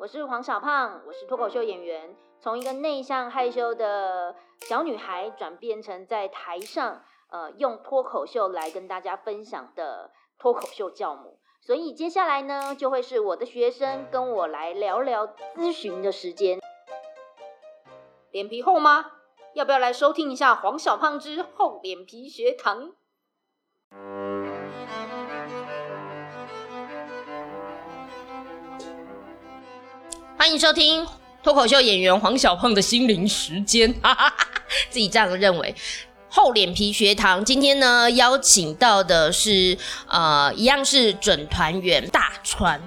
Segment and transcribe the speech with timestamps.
[0.00, 11.40] 我是黄小胖，我是脱口秀演员，从一个内向害羞的小女孩转变成在台上呃用脱口秀来跟大家分享的脱口秀教母。
[11.60, 15.26] 所以接下来呢，就会是我的学生跟我来聊聊
[15.56, 16.60] 咨询的时间。
[18.30, 19.04] 脸皮厚吗？
[19.54, 22.92] 要不要来收听一下黄小胖之厚脸皮学堂？
[30.48, 31.06] 欢迎收听
[31.42, 34.48] 脱口秀演员黄小胖的心灵时间，哈哈哈
[34.88, 35.74] 自己这样认为。
[36.30, 42.80] 厚脸皮学堂今天呢，邀请到的是呃，一样是准团员大川，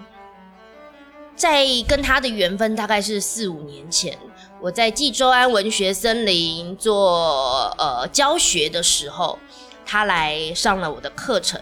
[1.35, 4.17] 在跟他的缘分大概是四五年前，
[4.59, 9.38] 我在济州安文学森林做呃教学的时候，
[9.85, 11.61] 他来上了我的课程，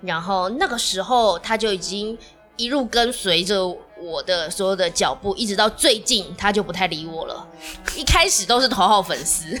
[0.00, 2.18] 然后那个时候他就已经
[2.56, 7.46] 一路跟随着我的所有的脚步，一直到最近他就不太理我了，
[7.96, 9.58] 一开始都是头号粉丝。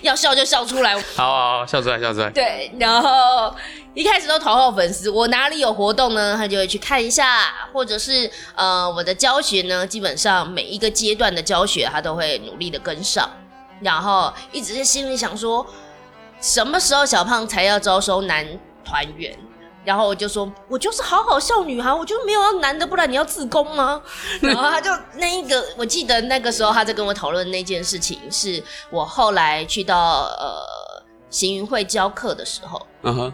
[0.00, 2.28] 要笑就笑出来，好好好，笑出来笑出来。
[2.30, 3.54] 对，然后
[3.94, 13.30] 一开始都头号粉丝，我哪里有活动呢，他就会去看一下，或者是呃我的教学呢，基本上每一个阶段的教学他都会努力的跟上，
[13.80, 15.64] 然后一直是心里想说，
[16.40, 18.44] 什么时候小胖才要招收男
[18.84, 19.38] 团员？
[19.84, 24.00] 然后我就说，我就是好好笑女孩，我就没有要男的，不然你要自宫吗？
[24.40, 32.86] 然后他就那一个，我记得那个时候他在跟我讨论那件事情，是我后来去到呃行云会教课的时候，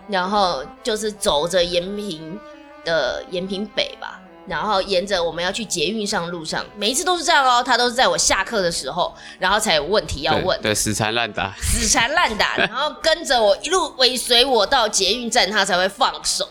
[0.08, 2.38] 然后就是走着延平
[2.84, 4.20] 的延平北吧。
[4.48, 7.62] 然后沿着我们要去捷运上路上，每一次都是这样哦。
[7.62, 10.58] 他都是在我下课的时候，然后才有问题要问。
[10.62, 16.48] 对，死缠烂打，死缠烂打， 然后跟着我一路尾随我到捷运站，他才会放手。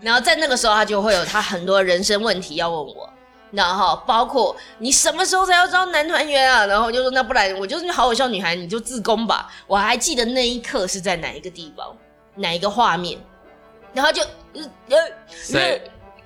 [0.00, 3.08] 然后在那个时候，他就会有他很多人生问题要问我。
[3.52, 6.66] 然后包括你什么时候才要招男团员啊？
[6.66, 9.48] 然后就说那不然我就是好好笑女孩，你就自宫吧。
[9.68, 11.96] 我还记得那一刻是在哪一个地方，
[12.34, 13.16] 哪一个画面，
[13.92, 14.22] 然后就
[14.88, 15.78] 呃。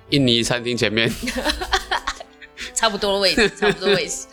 [0.09, 1.11] 印尼餐厅前面，
[2.73, 4.25] 差不多的位置， 差不多位置。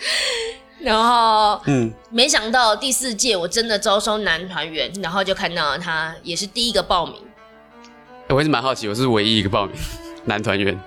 [0.78, 7.14] 然后，嗯，没想到第四届我真的招收男团员，然后就看到他也是第一个报名。
[8.28, 9.74] 我还是蛮好奇，我是唯一一个报名
[10.24, 10.78] 男团员。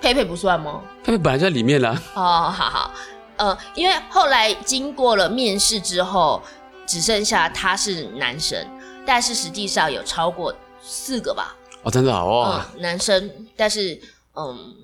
[0.00, 0.80] 佩佩不算吗？
[1.04, 1.90] 佩佩本来就在里面了。
[2.14, 2.94] 哦，好好，
[3.36, 6.42] 呃，因为后来经过了面试之后，
[6.86, 8.58] 只剩下他是男生，
[9.04, 11.54] 但是实际上有超过四个吧。
[11.82, 14.00] 哦，真的好哦，男生，但是
[14.34, 14.74] 嗯，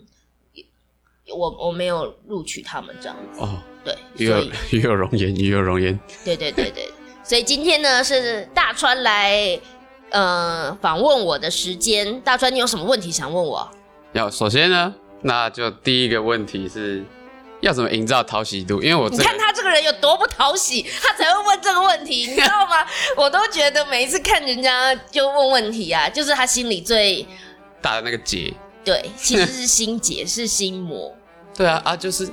[1.36, 6.90] 我我没有录取他们这样子哦，对，与有与 有容颜，与有容颜，对对对对，
[7.22, 9.58] 所以今天呢是大川来
[10.10, 13.68] 呃访问我的时间，大川你有什么问题想问我？
[14.12, 17.04] 要首先呢，那就第一个问题是。
[17.62, 18.82] 要怎么营造讨喜度？
[18.82, 22.86] 因为我你看他这个人有多不讨喜，他才会问这个问题，你知道吗？
[23.16, 27.26] 我都觉得每一次看人家就问问题啊，就是他心里最
[27.82, 28.52] 大的那个结。
[28.84, 31.14] 对， 其实是心结，是心魔。
[31.54, 32.28] 对啊啊，就是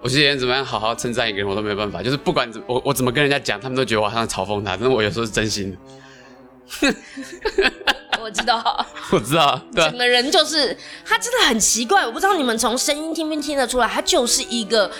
[0.00, 2.02] 我之前怎么样好好称赞一个人，我都没有办法。
[2.02, 5.78] 就是不管怎我我怎么跟人家讲，他们都觉得我好像嘲讽他，但是我有时候是真心的。
[8.20, 12.04] 我知道，我知道，对整个人就是他，真的很奇怪。
[12.04, 14.90] 我不知道你们从声音听不听得出来，他就是一个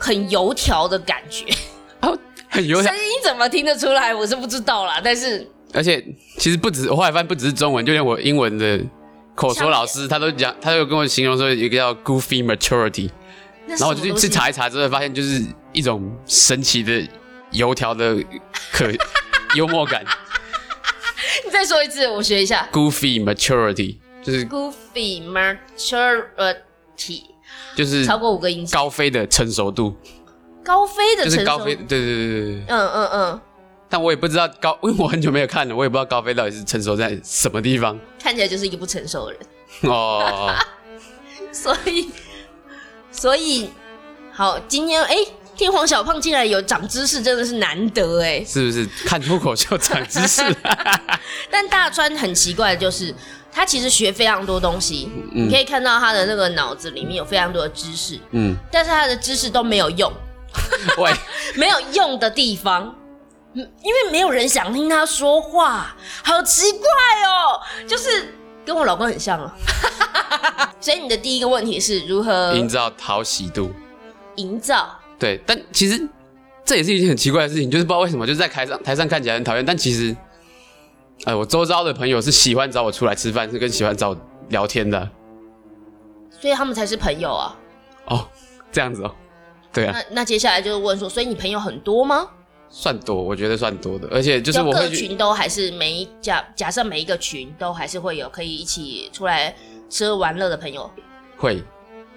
[0.00, 1.44] 很油条的感觉。
[2.00, 2.18] 哦，
[2.48, 4.12] 很油条，声音怎么听得出来？
[4.12, 5.00] 我是不知道啦。
[5.04, 6.04] 但是，而且
[6.38, 8.80] 其实不止，我后来发现不只是中文，就连我英文的
[9.34, 13.10] 口说老师，他都讲，他有跟我形容说一个叫 goofy maturity。
[13.66, 17.06] 然后我就去查一查之后，发现就是一种神奇的
[17.52, 18.16] 油条的
[18.72, 18.90] 可
[19.54, 20.04] 幽默感。
[21.44, 22.68] 你再说一次，我学一下。
[22.72, 27.22] Goofy maturity 就是 Goofy maturity，
[27.76, 29.94] 就是超过五个音高飞的成熟度。
[30.62, 32.64] 高飞的就是高飞，对对对对对。
[32.68, 33.40] 嗯嗯嗯。
[33.88, 37.98] 但我也不知道高， 因为我很久没有看了，我也不知道高飞到底是成熟在什么地方。
[38.22, 39.40] 看起来就是一个不成熟的人。
[39.90, 40.54] 哦。
[41.52, 42.10] 所以，
[43.10, 43.70] 所以，
[44.32, 45.16] 好，今天哎。
[45.56, 48.42] 天皇小胖竟然有长知识，真的是难得哎！
[48.42, 50.42] 是不是看脱口秀长知识？
[51.50, 53.14] 但大川很奇怪的就是，
[53.52, 60.12] 他其实学非常多东西，你可以看到他的那个脑子里面有非常多的知识，嗯，但是他的知识都没有用，
[60.98, 61.12] 喂，
[61.56, 62.94] 没有用的地方，
[63.54, 66.80] 因为没有人想听他说话，好奇怪
[67.26, 69.54] 哦，就是跟我老公很像啊。
[70.80, 73.70] 所以你的第一个问题是如何营造讨喜度？
[74.36, 74.88] 营造。
[75.18, 76.08] 对，但其实
[76.64, 80.16] 这也是一件很奇怪的事情，就是不知道为什么，就是在台上台上看起来很讨厌，但其实，
[81.24, 84.16] 哎，我周遭的朋友是喜欢找我出来吃饭，是跟喜欢找
[84.48, 85.08] 聊天的。
[86.30, 87.56] 所以他们才是朋友啊。
[88.06, 88.26] 哦，
[88.72, 89.14] 这样子哦，
[89.72, 92.26] 对啊，那那接下来就是问说，所以你朋友很多吗？
[92.70, 99.54] 算多，我觉得算多的，而且就是我各群都还是每一假假设每一个群都还是会有可以一起出来
[99.88, 100.90] 吃喝玩乐的朋友。
[101.36, 101.62] 会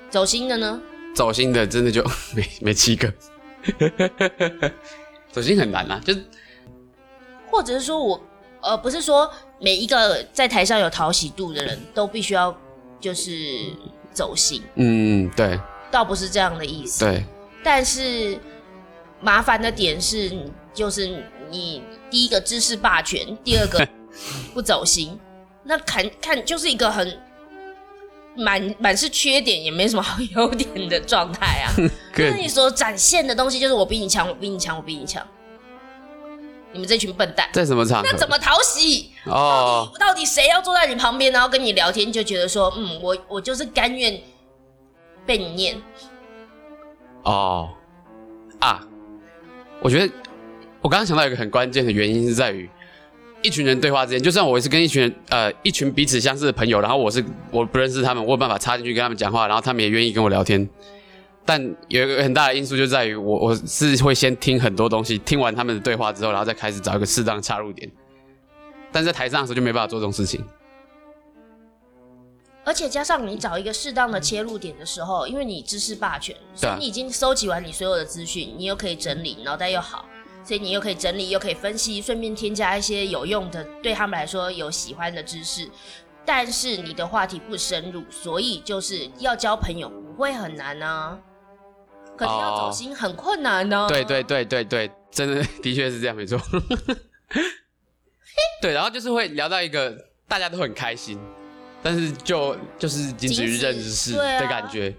[0.10, 0.80] 走心的呢？
[1.16, 2.04] 走心的，真的就
[2.36, 3.12] 没没七个，
[5.32, 6.24] 走心很难啊，就是
[7.50, 8.22] 或者是说我
[8.64, 9.30] 呃，不是说
[9.60, 12.56] 每一个在台上有讨喜度的人都必须要
[13.00, 13.34] 就是
[14.14, 15.60] 走心，嗯，对
[15.92, 17.04] 倒不是这样的意思。
[17.04, 17.26] 对，
[17.64, 18.40] 但是
[19.20, 20.32] 麻烦的点是，
[20.74, 23.86] 就是你第一个知识霸权，第二个
[24.54, 25.20] 不走心，
[25.64, 27.20] 那看看就是一个很
[28.36, 31.74] 满满是缺点，也没什么好优点的状态啊。
[32.14, 35.26] 可就是你所展现的东西，就是我比你强，我比你强，我比你强。
[36.74, 38.10] 你们这群笨蛋，在什么场合？
[38.12, 39.12] 那怎么讨喜？
[39.26, 44.20] 哦，到底谁要坐在你旁边，然后跟你聊天，就觉得说，嗯，我我就是甘愿
[45.26, 45.82] 被你念。
[47.24, 47.70] 哦，
[48.60, 48.86] 啊，
[49.80, 50.14] 我觉得
[50.82, 52.70] 我刚刚想到一个很关键的原因是在于，
[53.42, 60.68] 一群人对话之间，就算我是跟一群人呃一群彼此相似的朋友，然后我是我不认识他们，我有办法插进去跟他们讲话，然后他们也愿意跟我聊天，
[61.46, 67.92] 但有一个很大的因素就在于我我是会先听很多东西，听完他们的对话之后，然后再开始找一个适当的插入点，
[68.92, 70.44] 但在台上的时候就没办法做这种事情。
[72.66, 80.06] 而且加上你找一个适当的切入点的时候，因为你知识霸权，所以你已经收集完你所有的资讯，你又可以整理，脑袋又好，
[80.46, 85.70] 所以你又可以整理，又可以分析，顺便添加一些有用的，对他们来说有喜欢的知识。
[86.26, 91.20] 但是你的话题不深入，所以就是要交朋友不会很难啊，
[92.18, 96.40] 可是要走哦心很困难呢、对对对对对，真的 的确是这样，没错。
[98.62, 99.96] 对，然后就是会聊到一个
[100.28, 101.20] 大家都很开心，
[101.82, 104.94] 但是就就是仅止于认识的感觉。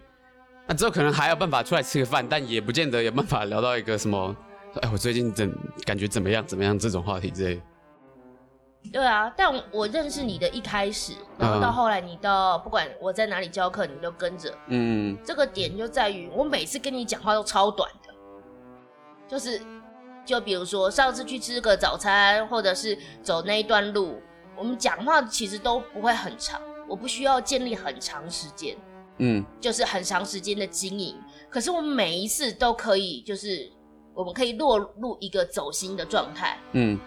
[0.67, 4.35] 那之后可能还有办法出来吃个饭，但也不见得有办法聊到一个什么，
[4.81, 5.51] 哎，我最近怎
[5.85, 7.63] 感觉怎么样怎么样这种话题之类的。
[8.93, 14.57] 对啊，但我认识你的一开始，然后到嗯后来你到不管我在哪里教课，你都跟着。
[14.69, 18.15] 嗯，这个点就在于，我每次跟你讲话都超短的，
[19.27, 19.61] 就是
[20.25, 24.21] 就比如说上次去吃个早餐，或者是走那一段路，
[24.57, 28.77] 我们讲话其实都不会很长，我不需要建立很长时间，
[29.19, 31.17] 嗯，就是很长时间的经营。
[31.51, 33.69] 可是我们每一次都可以，就是
[34.15, 36.99] 我们可以落入一个走心的状态，嗯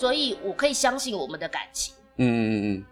[0.00, 1.92] 所以我可以相信我们的感情。
[2.16, 2.84] 嗯嗯嗯，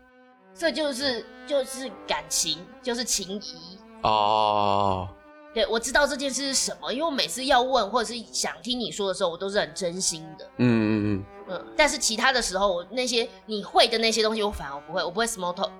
[0.54, 3.78] 这就是就是感情，就是情谊。
[4.02, 5.08] 哦，
[5.54, 10.44] 对我知道这件事是什么，因为我每次要问或者是想听你说的时候，我都是很真心的。
[10.58, 15.70] 嗯嗯嗯，嗯，但是其他的时候，我那些你会的那些东西，我反而不会，我不会 small talk，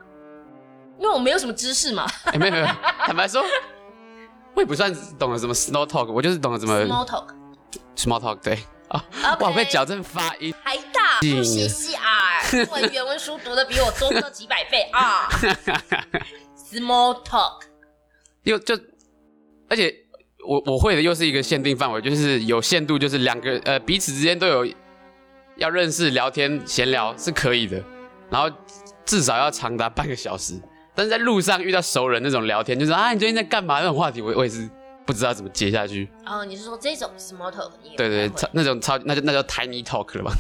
[0.99, 2.07] 因为我没有什么知识嘛。
[2.25, 2.67] 哎、没有没有，
[3.05, 3.43] 坦白说，
[4.55, 8.59] 我也不算懂得什么 small talk，我就是懂得怎么 small talk，small talk，对
[8.89, 9.05] 啊
[9.41, 10.55] 哇，我会矫正发音。
[11.21, 15.29] 不西西 R，英文原文书读的比我多了几百倍啊。
[16.71, 17.63] small talk，
[18.43, 18.79] 又就，
[19.69, 19.95] 而且
[20.47, 24.67] 我我会的又是一个限定范围，就是有限度，就是两个呃彼此之间都有
[25.57, 27.83] 要认识、聊天、闲聊是可以的，
[28.31, 28.51] 然后
[29.07, 30.55] 至少要长达半个小时。
[30.95, 34.69] 但是在路上遇到熟人那种聊天，就是啊你最近在干嘛那种话题，我我也是
[35.09, 36.07] 不知道怎么接下去。
[36.27, 40.33] 哦你是说这种 small talk，对对，超那种超那就那叫 tiny talk 了吧？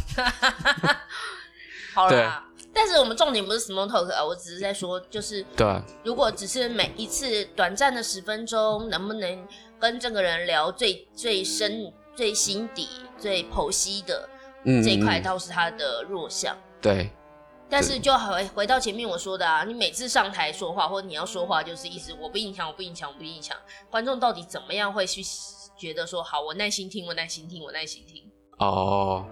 [1.95, 2.45] 好啦。
[2.75, 9.49] 但是我们重点不是 small talk 啊，我只是在说，就是对啊，如果只是每一次短暂的十分钟，能不能
[9.81, 12.87] 跟这个人聊最最深、最心底、
[13.19, 14.29] 最剖析的
[14.65, 16.55] 嗯，这一块，倒是他的弱项。
[16.83, 17.11] 对，
[17.71, 23.57] 但是就回回到前面我说的啊，你每次上台说话，或者你要说话，就是意思我比你强，我比你强，我比你强。
[23.91, 25.23] 观众到底怎么样会去
[25.77, 28.23] 觉得说，好，我耐心听，我耐心听，我耐心听。
[28.59, 29.27] 哦，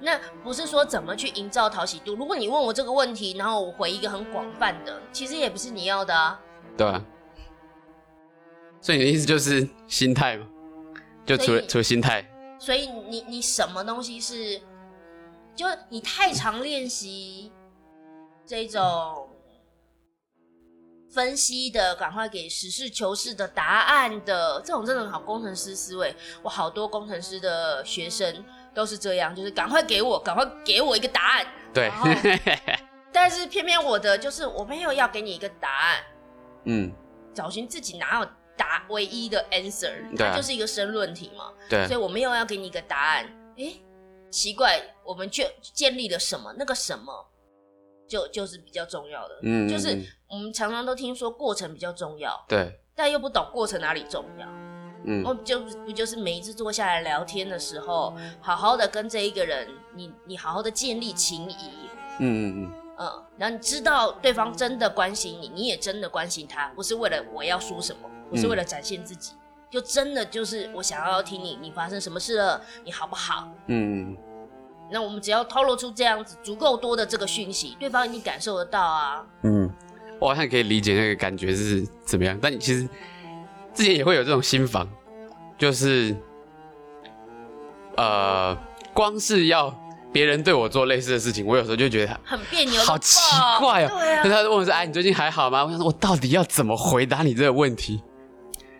[0.00, 2.14] 那不是说怎么去营造讨喜度。
[2.14, 6.40] 如果你问我这个问题，然后我回一个很广泛的，其实也不是你要的啊。
[6.76, 7.04] 对啊。
[8.80, 10.46] 所以你的意思就是心态嘛？
[11.26, 12.26] 就除了除了心态，
[12.58, 14.58] 所以你你什么东西是，
[15.60, 17.52] 就你太常练习
[18.46, 19.28] 这种
[21.10, 26.16] 分析的，赶快给实事求是的答案的这种真的很好工程师思维。
[26.42, 31.46] 我好多工程师的学生都是这样，就是赶快给我，赶快给我一个答案。
[31.74, 31.92] 对
[33.12, 36.02] 但是偏偏我的就是我没有要给你一个答案，
[36.64, 36.90] 嗯，
[37.34, 38.26] 找寻自己哪有
[38.56, 41.52] 答唯一的 answer，啊它就是一个申论题嘛。
[41.68, 43.26] 对所以，我没有要给你一个答案。
[43.56, 43.78] 诶，
[44.30, 46.54] 奇怪，我们就建立了什么？
[46.58, 47.12] 那个什么，
[48.08, 49.38] 就就是比较重要的。
[49.42, 54.46] 嗯，就是嗯我们常常都听说过程比较重要，对，但又不懂过程哪里重要。
[55.04, 61.54] 嗯哦，就不就是每一次坐下来聊天的时候，好好的跟这一个人，你你好好的建立情谊，
[62.18, 69.32] 嗯嗯嗯，嗯，然后你知道对方真的关心你，你也真的关心他，不是为了我要说什么，不是为了展现自己，
[69.70, 73.48] 就真的就是我想要听你，你发生什么事了，你好不好？
[73.68, 74.16] 嗯，
[74.90, 79.24] 那我们只要透露出这样子足够多的这个讯息，对方一定感受得到啊。
[79.42, 79.70] 嗯，
[80.18, 82.88] 我好像可以理解那个感觉是怎么样，但你其实
[83.72, 84.88] 之前也会有这种心防，
[85.56, 86.16] 就是
[87.96, 88.56] 呃，
[88.92, 89.72] 光是要
[90.12, 93.20] 别人对我做类似的事情，我有时候就觉得很别扭，好奇
[93.60, 93.88] 怪哦。
[93.88, 98.02] 对啊就，他问我说：“哎，你最近还好吗？”我想说，我到底要怎么回答你这个问题？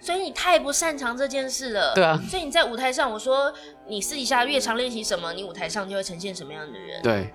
[0.01, 1.95] 所以你太不擅长这件事了。
[1.95, 3.53] 对啊所以你在舞台上，我说
[3.87, 7.03] 你私底下越常练习什么，你舞台上就会呈现什么样的人。
[7.03, 7.33] 对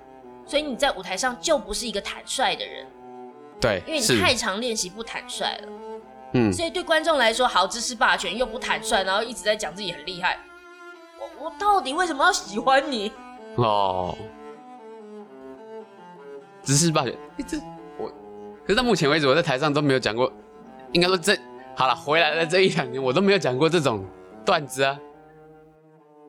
[0.48, 2.86] 所以你在舞台上就不是一个坦率的人，
[3.60, 5.68] 对，因为你太常练习不坦率了。
[6.34, 10.38] 嗯所以对观众来说，好知识霸权又不坦率，然后一直在讲自己很厉害。
[11.18, 13.12] 我我到底为什么要喜欢你？
[13.56, 14.16] 哦，
[16.62, 17.58] 知识霸权，哎这
[17.98, 18.08] 我，
[18.64, 20.32] 可是到目前为止，我在台上都没有讲过，
[20.92, 21.38] 应该说这
[21.76, 24.06] 好了，回来了这一两年，我都没有讲过这种
[24.46, 24.98] 段子啊。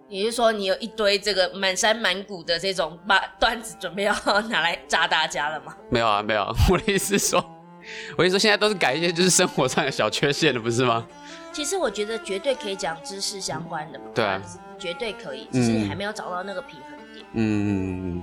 [0.09, 4.15] 也就是说，你有一堆这个满山满谷的这种把段子，准备要
[4.49, 5.77] 拿来炸大家了吗？
[5.91, 6.53] 没有啊，没有啊。
[6.71, 7.45] 我的意思是说，
[8.17, 11.07] 我的意思说，现在都是改一些就是生活上的小缺陷了，不是吗？
[11.53, 14.43] 其实我觉得绝对可以讲知识相关的嘛对啊
[14.79, 17.27] 绝对可以，只是你还没有找到那个平衡点。
[17.33, 18.23] 嗯，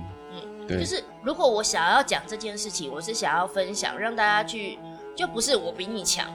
[0.68, 4.78] 对，就是如果我想要讲这件事情，我是想要分享，让大家去，
[5.16, 6.26] 就不是我比你强，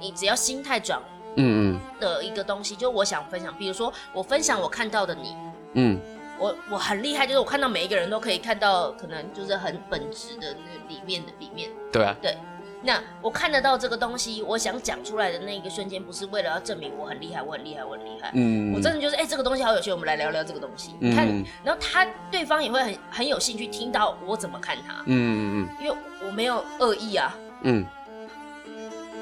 [0.00, 1.00] 你只要心态转
[1.36, 3.54] 嗯嗯的一个东西，就我想分享。
[3.56, 5.36] 比如说，我分享我看到的你，
[5.74, 6.00] 嗯
[6.38, 11.70] 我我很厉害，就是我看到每一个人都可以看到，可能就是很本质的那里面的里面。
[11.92, 12.36] 对啊，对
[12.82, 18.30] 那我看得到这个东西，我想讲出来的那一个瞬间，不是为了要证明我很厉害，我很厉害，我很厉害。
[18.34, 20.94] 嗯，我真的就是，哎、这个东西好有趣，我们来聊聊这个东西。
[21.00, 25.96] 你看，嗯然后他对方也会很很有兴趣听到我怎么看他，嗯嗯嗯因为
[26.26, 27.34] 我没有恶意啊。
[27.62, 27.86] 嗯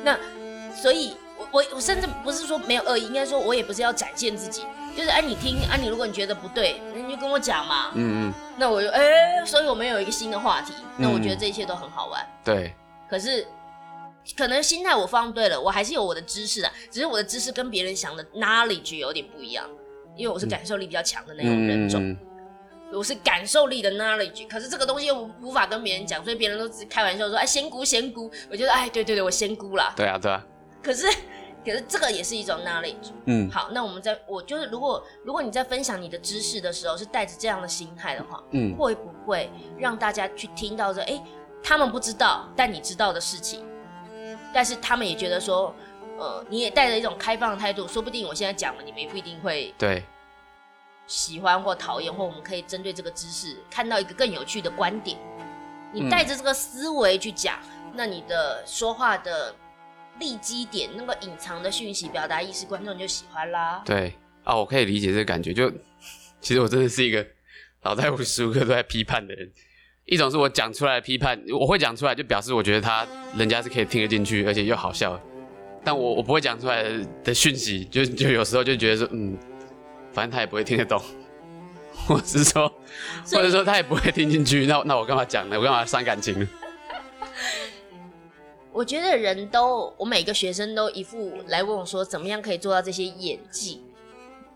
[0.02, 0.18] 那
[0.74, 4.62] 所以我，我我甚至不是说没有恶意，应该说我也不是要展现自己，
[4.96, 7.90] 就是哎、你听，啊，你如果你觉得不对，那你就跟我讲嘛。
[7.94, 12.26] 嗯嗯，那我就哎、所以我们有一个新的话题，那我觉得嗯这一切都很好玩。
[12.44, 12.74] 对，
[13.08, 13.46] 可是，
[14.36, 19.64] 可能心态我放对了，我还是有我的知识啊，只是我的知识跟别人想的 knowledge 有点不一样，
[20.16, 22.18] 因为我是感受力比较强的那种人种，嗯
[22.94, 24.46] 我是感受力的 knowledge。
[24.46, 29.94] 可是这个东西又无无法跟别人讲，所以别人都只开玩笑说，哎，仙姑仙姑，我觉得哎，对对对，我仙姑啦。
[29.96, 30.44] 对啊对啊，
[30.82, 31.06] 可是，
[31.64, 33.12] 可是这个也是一种 knowledge。
[33.26, 41.00] 嗯好，那我们在我就是如果如果你在分享你的知识的时候是带着这样的心态的话，嗯会不会让大家去听到这？
[41.02, 41.22] 哎、
[41.62, 43.64] 他们不知道，但你知道的事情，
[44.52, 45.74] 但是他们也觉得说，
[46.18, 50.04] 呃，你也带着一种开放的态度，说不定我现在讲了，你们也不一定会对，
[51.06, 55.16] 喜欢或讨厌，或我们可以针对这个知识看到一个更有趣的观点。
[55.92, 57.58] 你嗯带着这个思维去讲，
[57.94, 59.54] 那你的说话的
[60.19, 63.83] 立基点，那个隐藏的讯息表达意识，观众就喜欢啦。
[63.85, 64.12] 对
[64.45, 65.52] 啊，我可以理解这个感觉。
[65.52, 65.71] 就
[66.40, 67.26] 其实我真的是一个
[67.83, 69.50] 脑袋无时无刻都在批判的人。
[70.04, 75.19] 一种是我讲出来的批判，我会讲出来，就表示我觉得他人家是可以听得进去，而且又好笑。
[75.85, 76.85] 但我我不会讲出来
[77.25, 79.38] 的讯息，就就有时候就觉得说，嗯，
[80.12, 81.00] 反正他也不会听得懂，
[82.07, 82.69] 或者是说，
[83.33, 85.57] 或者说他也不会听进去，那那我干嘛讲呢？
[85.57, 86.49] 我干嘛伤感情呢？
[88.72, 93.82] 我觉得人都，我每个学生都一副来问我说，怎么样可以做到这些演技，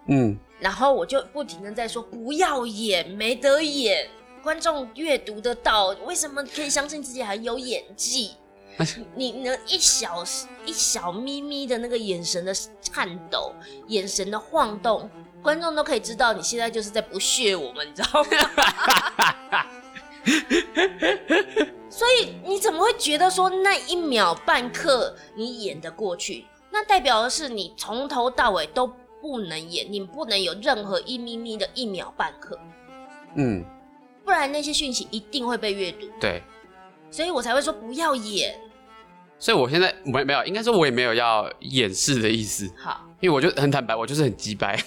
[0.08, 4.08] 嗯然后我就不停的在说，不要演，没得演，
[4.42, 8.32] 观众阅读得到，为什么可以相信自己很有演技？
[9.14, 10.24] 你能一小
[10.64, 13.52] 一小咪咪的那个眼神的颤抖，
[13.88, 15.10] 眼神的晃动，
[15.42, 19.66] 观众都可以知道你现在就是在不屑我们，你知道吗？
[21.88, 26.44] 所以你怎么会觉得说那一秒半刻你演得过去？
[26.70, 28.86] 那代表的是你从头到尾都
[29.22, 32.58] 不能演，你不能有任何一咪咪的一秒半刻，
[33.36, 33.64] 嗯，
[34.24, 36.06] 不然那些讯息一定会被阅读。
[36.20, 36.42] 对。
[37.10, 38.54] 所以我才会说不要演。
[39.38, 42.70] 所以我现在没没有，应该说我也没有要掩饰的意思。
[42.76, 44.78] 好，因为我就很坦白，我就是很鸡掰，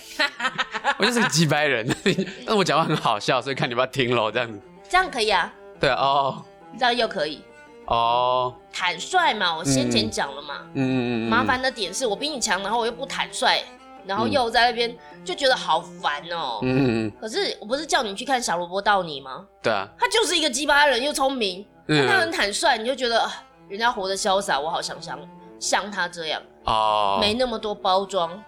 [1.00, 1.88] 我就是个鸡掰人。
[2.46, 4.60] 但我讲话很好笑，所以看你要不要听喽，这样子。
[4.90, 6.46] 这样可以啊，对啊哦
[6.78, 7.44] 这样又可以。
[7.86, 9.56] 哦，坦率嘛。
[9.56, 13.64] 我先前讲了嘛，嗯嗯嗯，麻烦的点是我比你强，然后我又不坦率，
[14.06, 19.46] 然后又在那边就觉得好烦哦、嗯，嗯嗯，可是我不是叫你去看小萝卜到你吗？
[19.62, 23.32] 对啊，他就是一个鸡巴人，又聪明，但他很嗯，坦率，你就觉得啊
[23.68, 25.20] 人家活得潇洒，我好想像
[25.60, 28.44] 像他这样，哦，没那么多包装，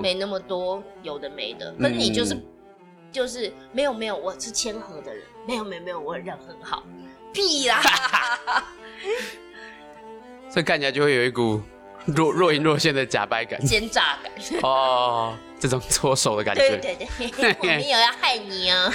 [0.00, 1.74] 没那么多有的没的。
[1.80, 2.42] 可是你就是、嗯。
[3.12, 6.82] 就是没有没有，我是谦和的人，没有没有没有，我人很好，
[7.32, 7.80] 屁啦！
[10.50, 11.60] 所以看起来就会有一股
[12.06, 13.60] 若若隐若现的假掰感。
[13.64, 14.32] 奸诈感。
[14.62, 16.76] 哦，这种搓手的感对觉。
[16.78, 16.96] 对
[17.30, 18.90] 对，我没有要害你啊，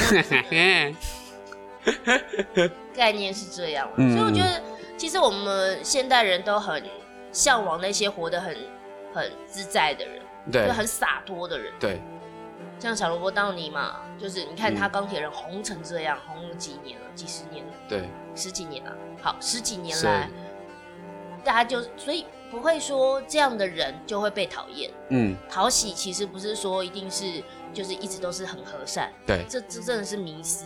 [2.96, 3.89] 概念是这样。
[3.98, 4.62] 嗯所以我觉得，
[4.98, 6.84] 其实我们现代人都很
[7.31, 8.58] 向往那些活得很
[9.13, 11.72] 很自在的人，对就很洒脱的人。
[11.79, 12.00] 对，
[12.82, 18.92] 像小萝卜到你嘛，就是你看他嗯钢铁人红成这样，红了几年了，几十年了，对，十几年了。
[19.22, 20.28] 好，十几年来，
[21.44, 24.90] 大家就所以不会说这样的人就会被讨厌。
[25.10, 30.66] 嗯，讨喜其实不是说一定是就是一直都是很和善，对，这这真的是迷思。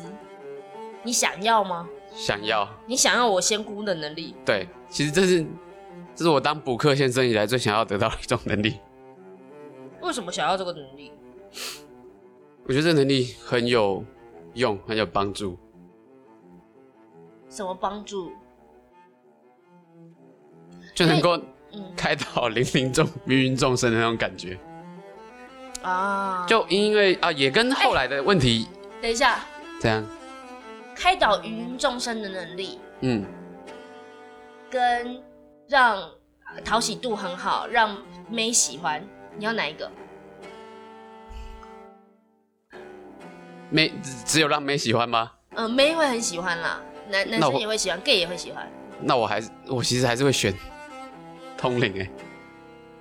[1.04, 1.86] 你想要吗？
[2.16, 4.34] 想要，你想要我仙姑的能力？
[4.46, 5.46] 对，其实这是
[6.16, 8.80] 这是我当补课先生以来最想要得到的一种能力。
[10.00, 11.12] 为什么想要这个能力？
[12.66, 14.04] 我觉得这能力很有
[14.56, 15.58] 用，很有帮助。
[17.50, 18.32] 什么帮助？
[20.94, 21.38] 就能够
[21.74, 24.58] 嗯开导零零众芸芸众生的那种感觉。
[25.84, 28.68] 啊，就因为啊，也跟后来的问题
[29.02, 29.46] 等一下，
[29.80, 30.04] 这样，
[30.96, 33.24] 开导芸芸众生的能力，嗯，
[34.72, 35.22] 跟
[35.68, 37.96] 让呃讨喜度很好，让
[38.28, 39.08] 妹喜欢，
[39.38, 39.92] 你要哪一个？
[43.70, 45.32] 没只只有让妹喜欢吗？
[45.56, 48.70] 嗯、妹会很喜欢啦，男男那我生也会喜欢，gay 也会喜欢。
[49.00, 50.54] 那我还是我其实还是会选
[51.58, 52.10] 通灵哎、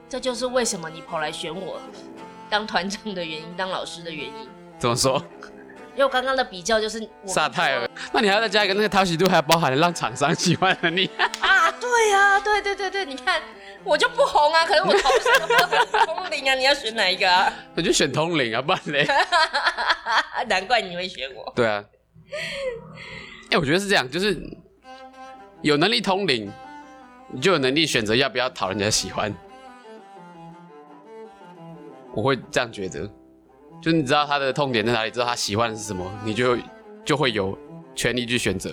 [0.09, 1.81] 这就是为什么你跑来选我
[2.49, 4.49] 当团长的原因，当老师的原因。
[4.79, 5.23] 怎么说？
[5.93, 11.09] 因为我刚刚的比较就是我萨泰尔，那你还要再加一个那个讨喜度，还包含了让厂商喜欢的你。
[11.41, 13.41] 啊，对啊，对对对对，你看
[13.85, 16.55] 我就不红啊，可是我投什么通灵啊？
[16.55, 17.53] 你要选哪一个啊？
[17.77, 19.07] 我就选通灵啊，不然嘞。
[20.49, 21.53] 难怪你会选我。
[21.55, 21.85] 对啊，
[23.51, 24.37] 哎、我觉得是这样，就是
[25.63, 26.51] 有能力通灵，
[27.31, 29.35] 你就有能力选择要不要讨人家喜欢。
[32.15, 33.01] 我会这样觉得，
[33.83, 36.57] 就是你知道他的痛点在哪里，知道他喜欢的是什么，你就
[37.05, 37.59] 就会有
[37.95, 38.71] 权利去选择，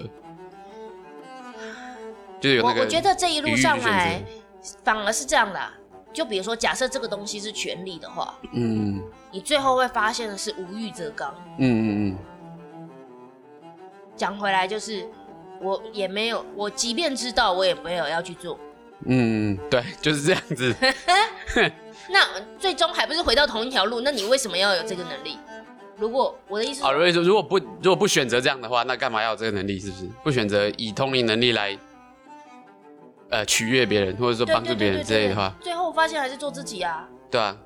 [2.40, 4.26] 就是有那个我我觉得这一路上来选，
[4.84, 5.74] 反而是这样的啊、
[6.14, 11.34] 就比如说，假设这个东西是权力的话，嗯你最后会发现的是无欲则刚。
[11.58, 12.90] 嗯嗯嗯
[14.16, 15.08] 讲回来就是，
[15.62, 18.60] 我也没有，我即便知道，我也没有要去做。
[19.06, 20.76] 嗯嗯，对，就是这样子。
[22.12, 22.28] 那
[22.60, 24.02] 最终还不是回到同一条路？
[24.02, 25.40] 那你为什么要有这个能力？
[25.98, 29.80] 如果我的意思好，是，如果说如果不如果不选择这样的话，那干嘛要有这个能力？
[29.80, 31.76] 是不是不选择以通灵能力来
[33.32, 37.08] 呃取悦别人，或者说帮助别人之类的话，最后发现还是做自己啊。
[37.30, 37.58] 对啊，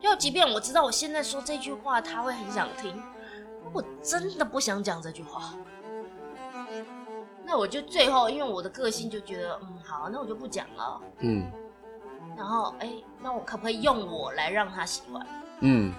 [0.00, 3.00] 要即便我知道我现在说这句话他会很想听，
[3.72, 5.54] 我真的不想讲这句话。
[7.44, 11.00] 那我就最后，因为我的个性就觉得，嗯，好，那我就不讲了。
[11.20, 11.50] 嗯
[12.36, 15.26] 然后，哎，那我可不可以用我来让他喜欢？
[15.60, 15.92] 嗯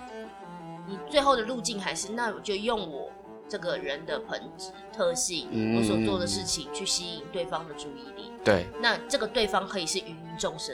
[0.87, 3.11] 你最后的路径还是，那我就用我
[3.51, 5.75] 这个人的本质特性，嗯。
[5.75, 8.31] 我所做的事情去吸引对方的注意力。
[8.45, 8.67] 对。
[8.79, 10.73] 那这个对方可以是芸芸众生，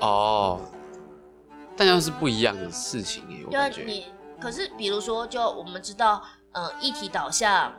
[0.00, 0.58] 哦，
[1.76, 4.06] 但又是不一样的事情耶，我对你
[4.40, 7.72] 可是比如说，就我们知道，呃，议题导向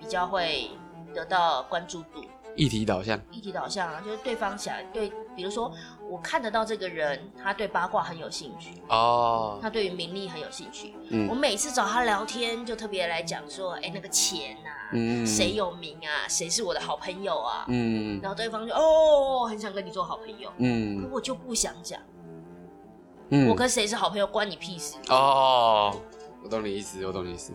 [0.00, 0.70] 比较会
[1.16, 2.22] 得到关注度。
[2.54, 5.70] 议题导向，议题导向啊，就是对方想对，比如说
[6.08, 10.94] 我看得到这个人，他对八卦很有兴趣，哦，他对于名利很有兴趣。
[11.10, 22.00] 嗯我每次找他聊天，就特别来讲说，哎、那个钱啊，嗯谁有名啊，谁是我的好朋友啊，嗯然后对方就哦，很想跟你做好朋友，嗯可嗯我就不想讲，
[23.28, 24.94] 嗯我跟谁是好朋友关你屁事。
[25.10, 25.94] 哦，
[26.42, 27.52] 我懂你意思，我懂你意思，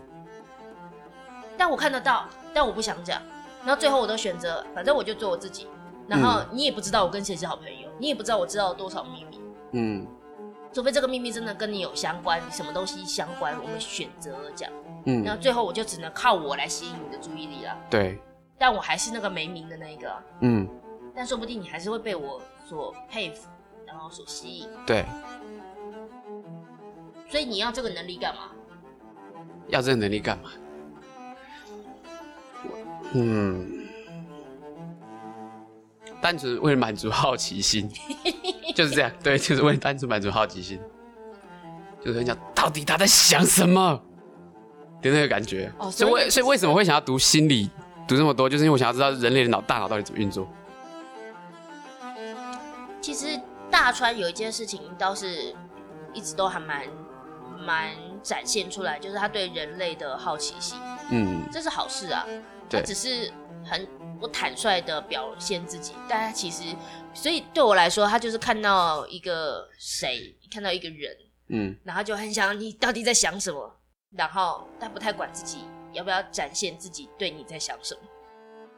[1.58, 3.20] 但我看得到，但我不想讲。
[3.66, 5.68] 然后最后我都选择，反正我就做我自己。
[6.08, 9.40] 然后你也不知道我跟谁是好朋友，你也不知道我知道多少秘密，
[9.72, 10.08] 嗯
[10.74, 14.70] 除非这个秘密真的跟你有相关，什么东西相关，我们选择了讲。
[15.06, 17.78] 然后嗯，最后我就只能靠我来吸引你的注意力了。
[17.90, 18.20] 对，
[18.58, 20.68] 但我还是那个没名的那一个啊，嗯
[21.14, 23.50] 但说不定你还是会被我所佩服，
[23.86, 24.70] 然后所吸引。
[24.86, 25.06] 对，
[27.30, 28.52] 所以你要这个能力干嘛？
[29.68, 30.52] 要这个能力干嘛？
[33.14, 33.68] 嗯，
[36.22, 37.90] 单纯为了满足好奇心，
[38.76, 39.12] 就是这样。
[39.24, 40.80] 对，就是为了单纯满足好奇心，
[42.04, 44.02] 就是很想到底他在想什么
[45.02, 45.72] 的那个感觉。
[45.78, 47.70] 哦所以为所以为什么会想要读心理，
[48.08, 50.48] 读这么多，就是因为我想要知道人类的脑大脑到底怎么运作。
[53.02, 55.54] 其实大川有一件事情倒是
[56.14, 56.84] 一直都还蛮
[57.60, 57.90] 蛮
[58.22, 60.78] 展现出来，就是他对人类的好奇心，
[61.10, 62.26] 嗯，这是好事啊。
[62.72, 63.32] 他只是
[63.66, 63.88] 很
[64.20, 66.64] 不坦率的表现自己，但他其实，
[67.14, 71.16] 所以对我来说，他就是看到一个谁，看到一个人，
[71.50, 73.76] 嗯然后就很想你到底在想什么，
[74.12, 78.02] 然后他不太管自己要不要展现自己对你在想什么。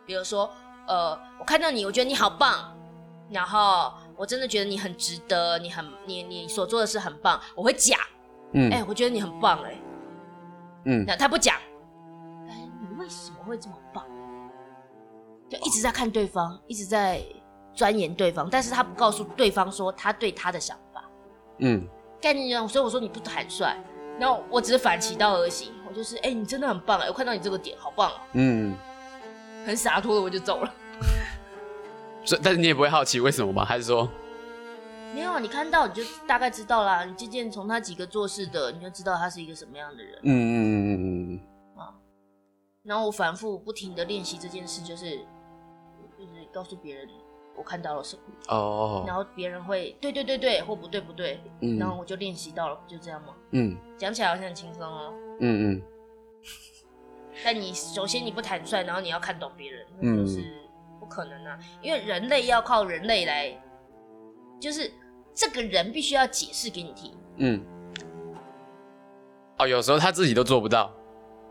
[0.05, 0.49] 比如说，
[0.87, 2.77] 呃，我看到你，我觉得你好棒，
[3.29, 7.99] 然后我真的觉得你很值得，你很你你所做的事很棒，我会讲，
[8.53, 9.75] 嗯哎、我觉得你很棒、哎，
[10.85, 11.55] 嗯那他不讲，
[12.49, 13.82] 哎，你为什么会这么棒？
[15.49, 17.23] 就一直在看对方，一直在
[17.73, 21.03] 钻研对方，但是他不告诉对方说他对他的想法。
[21.59, 21.87] 嗯
[22.21, 23.75] 概念一样，所以我说你不坦率，
[24.19, 28.75] 然后我只是反其道而行，我就是哎、你真的很棒哎，我看到你这个点好棒哦，嗯，
[29.65, 30.73] 很洒脱的我就走了。
[32.25, 33.65] 所以但是你也不会好奇为什么吗？
[33.65, 34.07] 还是说，
[35.13, 40.19] 没有啊，你看到你就大概知道啦，你渐渐从他几个做事的，你就知道他是一个什么样的人。
[40.23, 41.39] 嗯嗯嗯嗯
[41.75, 41.93] 嗯啊
[42.83, 45.19] 然后我反复不停的练习这件事，就是
[46.53, 47.07] 告诉别人
[47.55, 48.21] 我看到了什么，
[48.55, 51.77] 哦，然后别人会对对对对或不对不对，嗯。
[51.77, 53.35] 然后我就练习到了，不就这样吗？
[53.51, 53.77] 嗯。
[53.97, 55.81] 讲起来好像很轻松哦，嗯嗯。
[57.43, 60.43] 但你首先你不坦率，然后你要看懂别人，那嗯就是
[60.99, 63.59] 不可能啊，因为人类要靠人类来，
[64.59, 64.91] 就是
[65.33, 67.61] 这个人必须要解释给你听，嗯，
[69.57, 70.91] 哦，有时候他自己都做不到，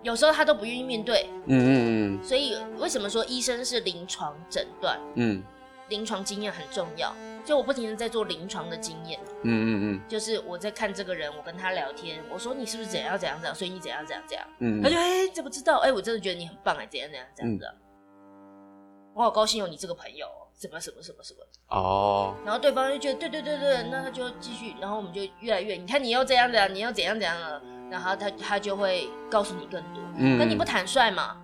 [0.03, 2.25] 有时候他都不愿意面对，嗯嗯嗯。
[2.25, 5.43] 所以为什么说医生是临床诊断，嗯。
[5.89, 7.15] 临床经验很重要？
[7.45, 10.01] 就我不停的在做临床的经验，嗯嗯嗯。
[10.09, 15.79] 就是我在看这个人，我跟他聊天，我说你是不是怎样怎样怎样，所以你怎样怎样怎样，嗯他就哎、怎么知道？
[15.81, 17.75] 哎、我真的觉得你很棒哎，怎样怎样怎样的，
[19.15, 20.27] 我好高兴有你这个朋友，
[20.63, 21.41] 什么什么什么什么。
[21.77, 30.39] 哦，然后对方就觉得对对对对，那他就继续，然后我们就越来越，你看你又这样怎样，你又怎样怎样了，然后他他就会告诉你更多，嗯。
[30.39, 31.37] 可你不坦率嘛，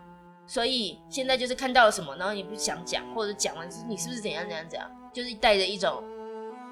[0.47, 6.03] 所以现在就是看到了什么，然后你不想讲，或者讲完你是不是怎样怎样怎样，就是带着一种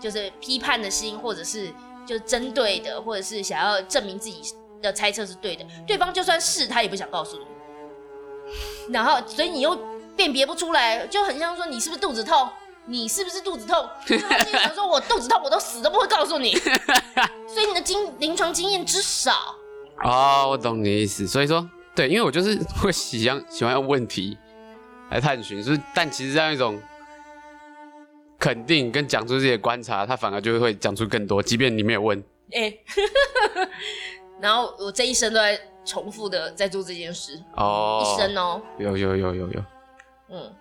[0.01, 1.73] 就是批判的心，或者是
[2.07, 9.77] 就针对的，或者是想要证明自己的猜测是对的，对方就算是他也不想告诉你，然后所以你又
[10.17, 12.49] 辨别不出来，就很像说你是不是肚子痛。
[12.89, 13.77] 你是不是肚子痛？
[14.07, 16.55] 然后自己想说，我肚子痛，我都死都不会告诉你。
[17.49, 19.57] 所以你的经临床经验之少，
[20.05, 21.27] 哦，我懂你的意思。
[21.27, 24.39] 所以说，对，因为我就是 会喜欢喜欢用问题
[25.11, 26.81] 来探寻，就是但其实这样一种
[28.39, 32.23] 肯定跟讲出自己的观察，他反而就会讲出更多，即便你没有问。
[32.53, 32.73] 哎、
[34.41, 39.65] 然后我这一生都在重复的在做这件事，哦，一生哦，有有有有有，
[40.29, 40.53] 嗯，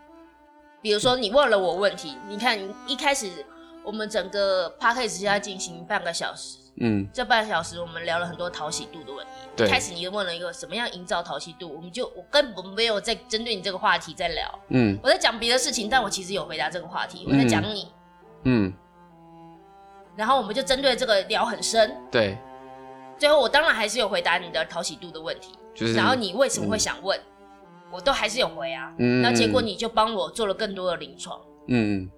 [0.82, 3.46] 比如说你问了我问题，你看一开始
[3.84, 7.08] 我们整个 p a c k a g e 要进行半个小时，嗯。
[7.14, 9.32] 这半个小时我们聊了很多讨喜度的问题。
[9.56, 9.68] 对。
[9.68, 14.98] 一开始你问了一个什么样营造讨喜度，我们就我根本没有在针对你这个话题在聊，嗯。
[15.02, 17.92] 我在讲别的事情，但我其实有回答这个话题，我在讲你，
[18.44, 18.74] 嗯，
[20.16, 22.38] 然后我们就针对这个聊很深，对，
[23.18, 27.20] 最后我当然还是有回答你的讨喜度的问题，就是然后你为什么会想问，
[27.92, 31.40] 我都还是有回啊，嗯那结果你就帮我做了更多的临床。
[31.68, 32.10] 嗯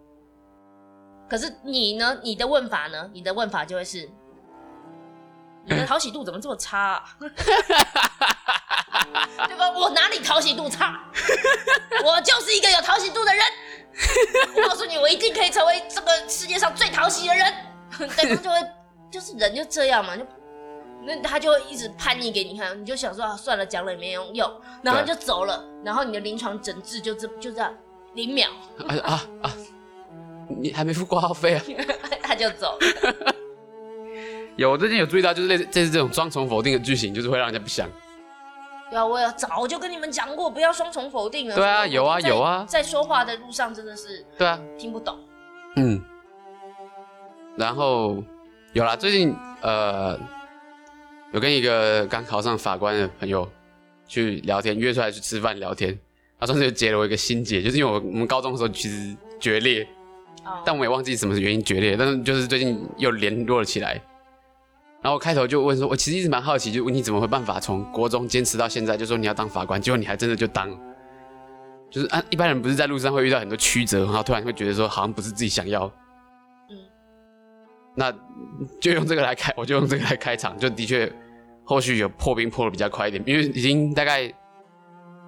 [1.30, 2.17] 可是你呢？
[2.23, 3.10] 你的问法呢？
[3.13, 4.10] 你的问法就会是，
[5.65, 7.03] 你的讨喜度怎么这么差、啊？
[9.47, 9.69] 对吧？
[9.71, 11.03] 我哪里讨喜度差？
[12.03, 13.43] 我就是一个有讨喜度的人。
[14.56, 17.53] 我告诉你，我一定可以成为这个世界上最讨喜的人。
[17.97, 18.58] 对方就会，
[19.12, 20.25] 就是人就这样嘛，就
[21.03, 27.73] 那他就会一直叛逆给你看，你就想说啊，算了，讲了也没用用，然后就走了，然后你的临床诊治就这就这样
[28.13, 28.49] 零秒，
[28.88, 29.53] 啊啊啊！
[30.60, 31.63] 你还没付挂号费啊？
[32.23, 33.36] 他就走了。
[34.55, 37.88] 有，我最近有注意到，就是类似类似这种双重否定的句型，就是会让人家不想。
[38.89, 41.55] 对啊，我有早就跟你们讲过，不要双重否定了。
[41.55, 45.17] 对啊有啊有啊在说话的路上真的是对啊，听不懂。
[45.75, 46.03] 嗯。
[47.55, 48.23] 然后
[48.73, 50.17] 有啦，最近呃，
[51.33, 53.49] 有跟一个刚考上法官的朋友
[54.07, 55.97] 去聊天，约出来去吃饭聊天。
[56.39, 59.83] 他算是就解了我一个心结，就是因为我我们高中的时候其实决裂，
[60.45, 63.93] 哦但我也忘记什么原因决裂，但是就是最近又联络了起来。
[65.01, 70.69] 然后我开头就问说，我其实一直蛮好奇，就问你怎么会办法从国中坚持到现在，就说你要当法官，结果你还真的就当。
[71.89, 75.91] 就是按一般人不是在路上会遇到很多曲折，然后突然会觉得说好像不是自己想要，嗯，
[77.99, 78.13] 那
[78.79, 81.12] 就用这个来开，我就用这个来开场， 就的确
[81.63, 84.31] 后续有破冰破的比较快一点，因为已经大概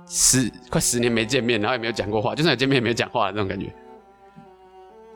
[0.06, 3.74] 十快十年没见面，然后也没有讲过话，就算有见面也没有讲话的那种感觉。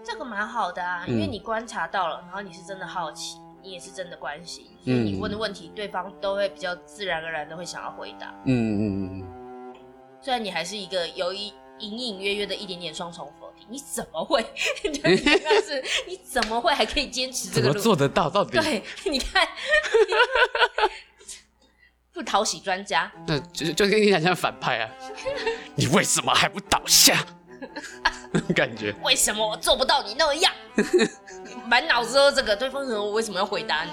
[0.04, 8.34] 这个蛮好的啊，因为你观察到了，然后你是真的好奇，你也是真的关心，所以你问的问题，对方都会比较自然而然的会想要回答。
[8.46, 9.74] 嗯嗯嗯嗯。
[10.22, 13.32] 虽然你还是一个有一隐隐约约的一点点双重
[13.74, 14.40] 你怎么会？
[14.86, 17.68] 是你怎么会还可以坚持这个？
[17.70, 18.30] 怎么做得到？
[18.30, 18.60] 到底？
[18.62, 19.48] 对，你看，
[22.14, 24.92] 不讨喜专家，那就就跟你讲像反派啊！
[25.74, 27.26] 你为什么还不倒下？
[28.56, 30.54] 感觉为什么我做不到你那样？
[31.66, 33.92] 满脑子都这个，对方人我为什么要回答你？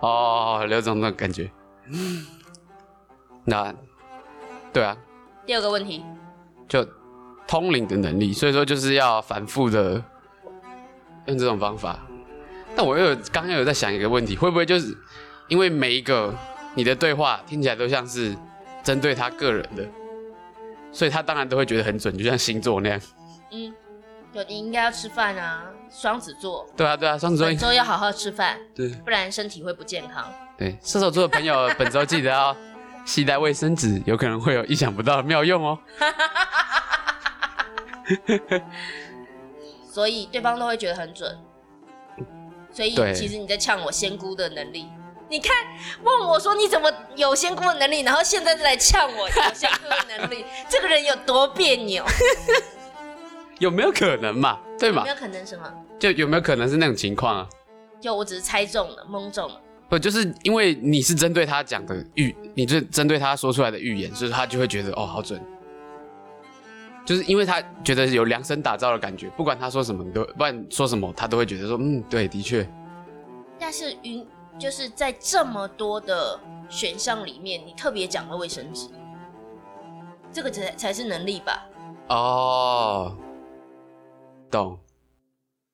[0.00, 1.50] 哦，刘总那感觉。
[3.44, 3.74] 那
[4.72, 4.94] 对啊。
[5.46, 6.04] 第二个问题，
[6.68, 6.86] 就
[7.46, 10.02] 通灵的能力，所以说就是要反复的
[11.26, 11.98] 用这种方法。
[12.74, 14.96] 但我又有刚刚有在想一个问题，会不会就是
[15.48, 16.34] 因为每一个
[16.74, 18.36] 你的对话听起来都像是
[18.82, 19.86] 针对他个人的？
[20.92, 23.00] 所以他当然都会觉得很准，就像星座那样。
[23.50, 23.74] 嗯，
[24.32, 26.66] 有你应该要吃饭啊，双子座。
[26.76, 30.24] 对啊，对啊，双子座本周要好好吃饭，对，不然身体会不健康。
[30.58, 32.56] 对，射手座的朋友本周记得要
[33.04, 35.78] 携带卫生纸，有可能会有意想不到的妙用哦。
[39.90, 41.38] 所以对方都会觉得很准。
[42.72, 44.86] 所以其实你在呛我仙姑的能力。
[45.28, 45.56] 你看，
[46.04, 52.04] 问我说你怎么有仙姑的能力，然后现在来呛我有仙姑的能力， 这个人有多别扭？
[53.58, 54.60] 有没有可能嘛？
[54.78, 55.00] 对吗？
[55.00, 55.72] 有没有可能什么？
[55.98, 57.48] 就有没有可能是那种情况啊？
[58.00, 59.60] 就我只是猜中了，蒙中了。
[59.88, 65.40] 不，就是因为你是针对他讲的预，你是针对他说出来的预言，所以他就会觉得哦，好准。
[67.06, 72.68] 就是因为他觉得有量身打造的感觉，不管他说什么，都不管说什么，他都会觉得说，嗯，对，的确。
[73.58, 74.26] 但是云。
[74.58, 76.40] 就是在这么多的
[76.70, 78.88] 选项里面，你特别讲了卫生纸，
[80.32, 81.66] 这个才才是能力吧？
[82.08, 83.14] 哦，
[84.50, 84.78] 懂，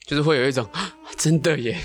[0.05, 0.67] 就是会有一种
[1.17, 1.79] 真的耶，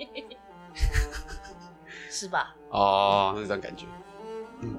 [2.10, 2.54] 是吧？
[2.68, 3.86] 哦，那种感觉。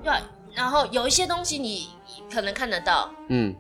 [0.04, 0.14] 对，
[0.54, 1.90] 然后有一些东西你
[2.32, 3.56] 可能看得到，嗯，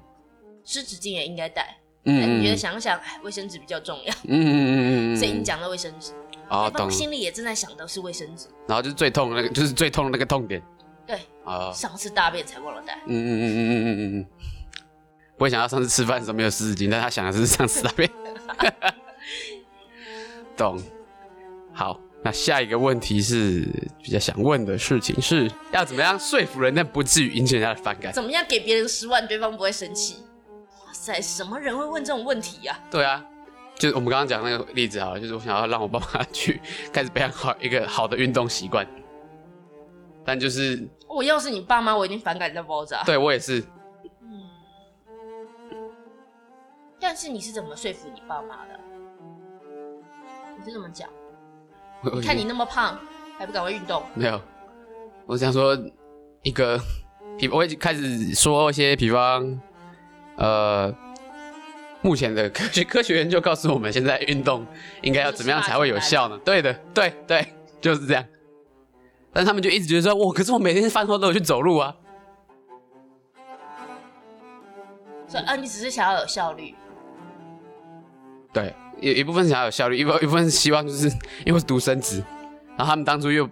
[0.63, 6.11] 湿纸巾也应该带，嗯，你觉得想想，卫生纸比较重要，嗯嗯嗯嗯，所以你讲到卫生纸。
[6.49, 6.91] 哦，懂。
[6.91, 10.61] 心里也正在想的是卫生纸，然后就是最痛的那个，就是最痛的那个痛点。
[11.07, 12.95] 对，啊，上次大便才忘了带。
[13.05, 14.25] 嗯嗯嗯嗯嗯嗯嗯。
[15.35, 18.09] 不会想到上次吃饭的时候没有湿纸巾，但他想的是上次大便。
[20.55, 20.79] 懂。
[21.73, 23.67] 好，那下一个问题是
[24.01, 28.13] 比较想问的事情是要怎么样说服人，但不至于引起人家的反感？
[28.13, 30.23] 怎么样给别人十万，对方不会生气？
[30.85, 32.79] 哇塞，什么人会问这种问题呀？
[32.89, 33.23] 对啊。
[33.75, 36.61] 就是我们刚刚讲那个例子啊，就是我想要让我爸妈去
[36.93, 38.87] 开始培养好一个好的运动习惯，
[40.23, 43.03] 但就是我要是你爸妈，我已经反感到爆炸。
[43.03, 43.59] 对我也是。
[44.21, 44.47] 嗯。
[46.99, 48.79] 但是你是怎么说服你爸妈的？
[50.57, 51.09] 你是怎么讲？
[52.11, 52.97] 你看你那么胖，
[53.37, 54.03] 还不赶快运动？
[54.13, 54.41] 没有，
[55.25, 55.77] 我想说
[56.41, 56.79] 一个，
[57.37, 59.59] 比我已经开始说一些，比方，
[60.37, 60.93] 呃。
[62.05, 64.67] 目前的科学 科学研究告诉我们，现在运动
[65.03, 66.37] 应该要怎么样才会有效呢？
[66.43, 67.47] 对的，对对，
[67.79, 68.21] 就是这样。
[69.31, 71.95] 但他们就一直觉得说，我可是我每天饭后都有去走路啊。
[75.29, 76.75] 所以，啊，你只是想要有效率。
[78.51, 81.07] 对，一一部分想要有效率，一部一部分希望就是
[81.45, 82.23] 因为是独生子，
[82.77, 83.47] 然后他们当初又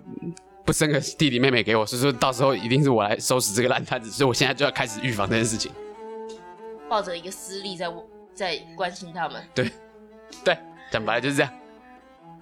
[0.66, 5.72] 不生个弟弟妹妹给我，所以说到时候一定是我来收拾这个烂摊子，所以我现在就要开始预防这件事情。
[6.90, 8.08] 抱着一个私利在我。
[8.34, 9.70] 在关心他们，对，
[10.44, 10.58] 对，
[10.90, 11.52] 讲白了就是这样。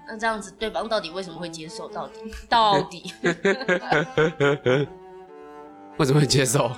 [0.08, 1.90] 那这样子，对方到底为什么会接受？
[1.90, 2.14] 到底，
[2.48, 3.12] 到底，
[5.98, 6.72] 为什么会接受？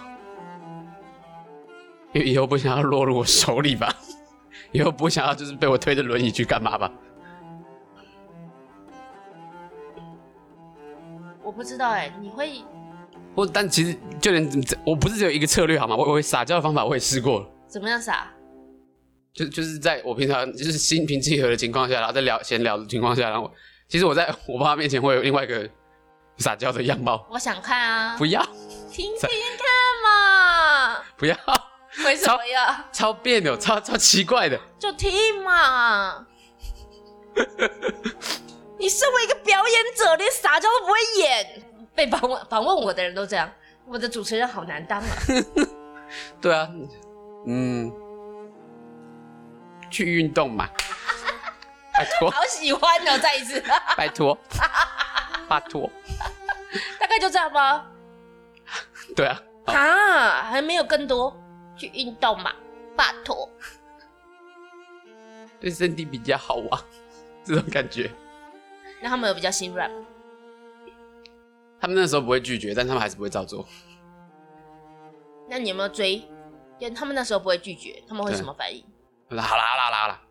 [2.14, 3.94] 因为以后不想要落入我手里吧？
[4.72, 6.92] 以后不想要就是被我推着轮椅去干嘛吧？
[11.44, 12.62] 我不知道哎，你会？
[13.36, 14.50] 我但其实就连
[14.86, 15.96] 我不是只有一个策略好吗？
[15.96, 17.50] 我我撒娇的方法我也试过了。
[17.68, 18.28] 怎么样撒？
[19.34, 23.50] 就就是在我平常就是心平气和的情况下，然后在聊闲聊的情况下，然后
[23.88, 25.70] 其实我在我爸妈面前会有另外一个
[26.38, 27.26] 撒娇的样貌。
[27.30, 28.18] 我想看啊！
[28.18, 28.42] 不要，
[28.92, 29.66] 听听看
[30.04, 31.04] 嘛！
[31.18, 31.36] 不要，
[32.12, 32.86] 为什么呀？
[32.92, 34.60] 超别扭，超超奇怪的。
[34.78, 36.28] 就听嘛！
[38.78, 41.64] 你身为一个表演者，连撒娇都不会演，
[41.96, 43.50] 被访问访问我的人都这样，
[43.88, 45.06] 我的主持人好难当啊！
[46.42, 46.68] 对啊，
[47.48, 47.90] 嗯。
[49.90, 50.68] 去运动嘛，
[51.94, 52.30] 拜托。
[52.32, 53.64] 好喜欢哦，再一次。
[53.96, 54.38] 拜托，
[55.48, 55.90] 拜托。
[57.00, 57.86] 大概就这样吧。
[59.16, 59.42] 对啊。
[59.66, 61.36] 啊，还没有更多
[61.82, 62.52] 去运动嘛？
[62.96, 63.50] 拜托。
[65.60, 66.84] 对身体比较好啊，
[67.44, 68.12] 这种感觉。
[69.02, 70.06] 那他们有比较心软吗？
[71.80, 73.66] 他们那时候不会拒绝，但他们还是不会照做。
[75.50, 76.16] 那你有没有追？
[76.78, 78.84] 因为他们那时候不会拒绝，他们会什么反应？
[79.30, 80.22] 好啦好啦好啦好啦，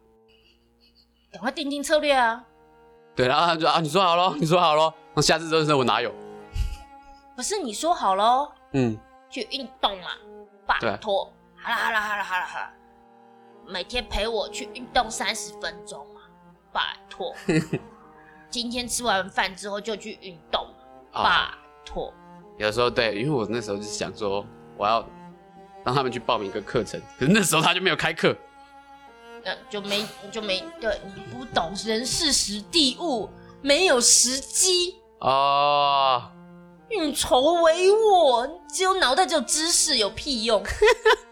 [1.32, 2.44] 赶快定定策略啊！
[3.16, 6.12] 对，然后他就啊，你说好咯，你说好咯，那下次真的是我哪有？
[7.36, 8.96] 不是你说好喽，嗯，
[9.28, 10.10] 去运动嘛，
[10.66, 11.32] 拜托。
[11.62, 12.70] 好了好了好了好了好了，
[13.66, 16.22] 每天陪我去运动三十分钟嘛，
[16.72, 17.34] 拜托。
[18.48, 20.66] 今天吃完饭之后就去运动，
[21.12, 22.12] 啊、拜托。
[22.58, 24.44] 有时候对，因为我那时候就是想说，
[24.76, 25.06] 我要
[25.84, 28.36] 让他们去报名一个课程，可是那时候他就没有开课。
[29.42, 33.30] 那就没就没对你不懂人事时地物，
[33.62, 36.30] 没有时机，哦，
[36.90, 40.62] 运筹帷幄，只有脑袋只有知识有屁用？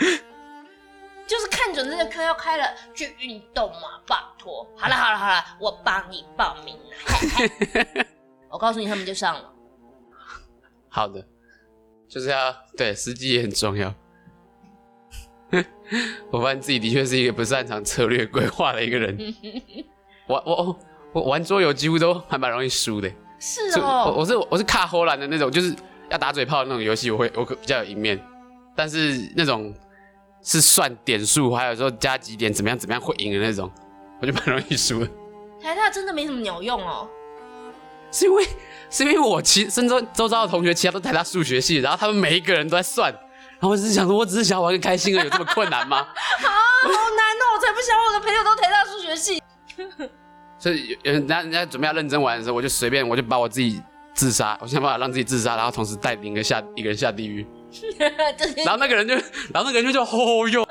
[1.26, 4.66] 就是看准这个课要开了，去运动嘛，拜托。
[4.76, 6.90] 好了好了好了，我帮你报名了。
[7.06, 8.06] 嘿嘿
[8.50, 9.52] 我告诉你，他们就上了。
[10.88, 11.24] 好的，
[12.08, 13.94] 就是要对时机也很重要。
[16.30, 19.16] 我发现自己的确是一个不擅长策略规划的一个人。
[20.26, 20.78] 我我我
[21.12, 23.08] 我玩桌游几乎都还蛮容易输的。
[23.38, 25.74] 是哦，我是我是卡荷兰的那种，就是
[26.08, 28.20] 要打嘴炮的那种游戏，我会我可比较有赢面。
[28.76, 29.74] 但是那种
[30.42, 33.70] 是算点数，还有说加几点怎么样怎么样会赢的那种，
[34.20, 35.06] 我就蛮容易输的。
[35.62, 37.08] 台大真的没什么鸟用哦。
[38.12, 38.44] 是因为
[38.90, 45.98] 是因为我其身周周遭的同学其他都台大数学系，然后他们每一个人都在算，然后我只是想说，我只是想玩个开心而已，有这么困难吗？
[45.98, 46.02] 啊，
[46.82, 47.54] 好难哦！
[47.54, 49.40] 我才不想我的朋友都台大数学系。
[50.58, 53.80] 所以有人家人家准备要认真玩的时候，我就随便我就把我自己
[54.12, 57.59] 自杀，我想办法让自己自杀，然后同时带领一个下一个人下地狱，这
[58.64, 60.66] 然后那个人就然后那个人就叫吼哟，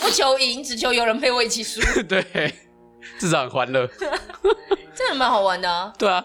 [0.00, 2.54] 不求赢，只求有人陪我一起输， 对，
[3.18, 3.86] 至少很欢乐，
[4.94, 5.92] 这也蛮好玩的啊。
[5.98, 6.24] 对啊，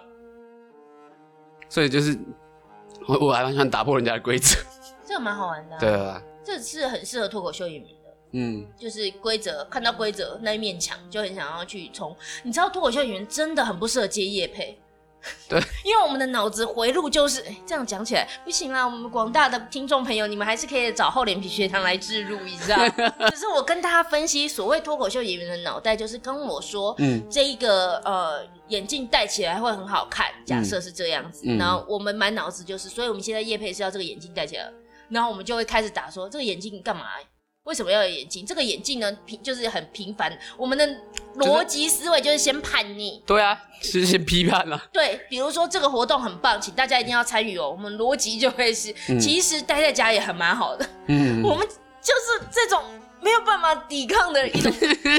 [1.68, 2.18] 所以就是
[3.08, 4.56] 我我还蛮喜欢打破人家的规则，
[5.06, 5.80] 这个蛮好玩的、啊。
[5.80, 12.16] 对啊，这是很适合脱口秀演员的，嗯，就是规则看到规则那一面墙就很想要去冲。
[12.44, 14.80] 你知道脱口秀演员真的很不适合接夜配。
[15.50, 18.86] 对，因为我们的脑子回路就是，哎、这样讲起来不行啦。
[18.86, 22.88] 我们广大的听众朋友，你们还是可以找厚脸皮学堂来置入一下。
[23.32, 31.44] 只是我跟大家分析，所谓脱口秀演员的脑袋，就是跟我说，嗯这一个呃眼镜戴起来会很好看，假设是这样子。
[31.46, 34.72] 嗯然后我们满脑子就是，所以我们现在叶配是要这个眼镜戴起来，
[35.10, 37.04] 然后我们就会开始打说，这个眼镜干嘛？
[37.64, 38.46] 为什么要有眼镜？
[38.46, 40.36] 这个眼镜呢，平就是很平凡。
[40.58, 40.88] 我们的
[41.36, 47.70] 逻辑思维就是先叛逆，对啊，是先批判了、 对，比如说这个活动很棒，请大家一定要参与哦。
[47.70, 50.90] 我们逻辑就会是，其实待在家也很蛮好的。
[51.08, 52.84] 嗯， 我们就是这种
[53.22, 54.72] 没有办法抵抗的一种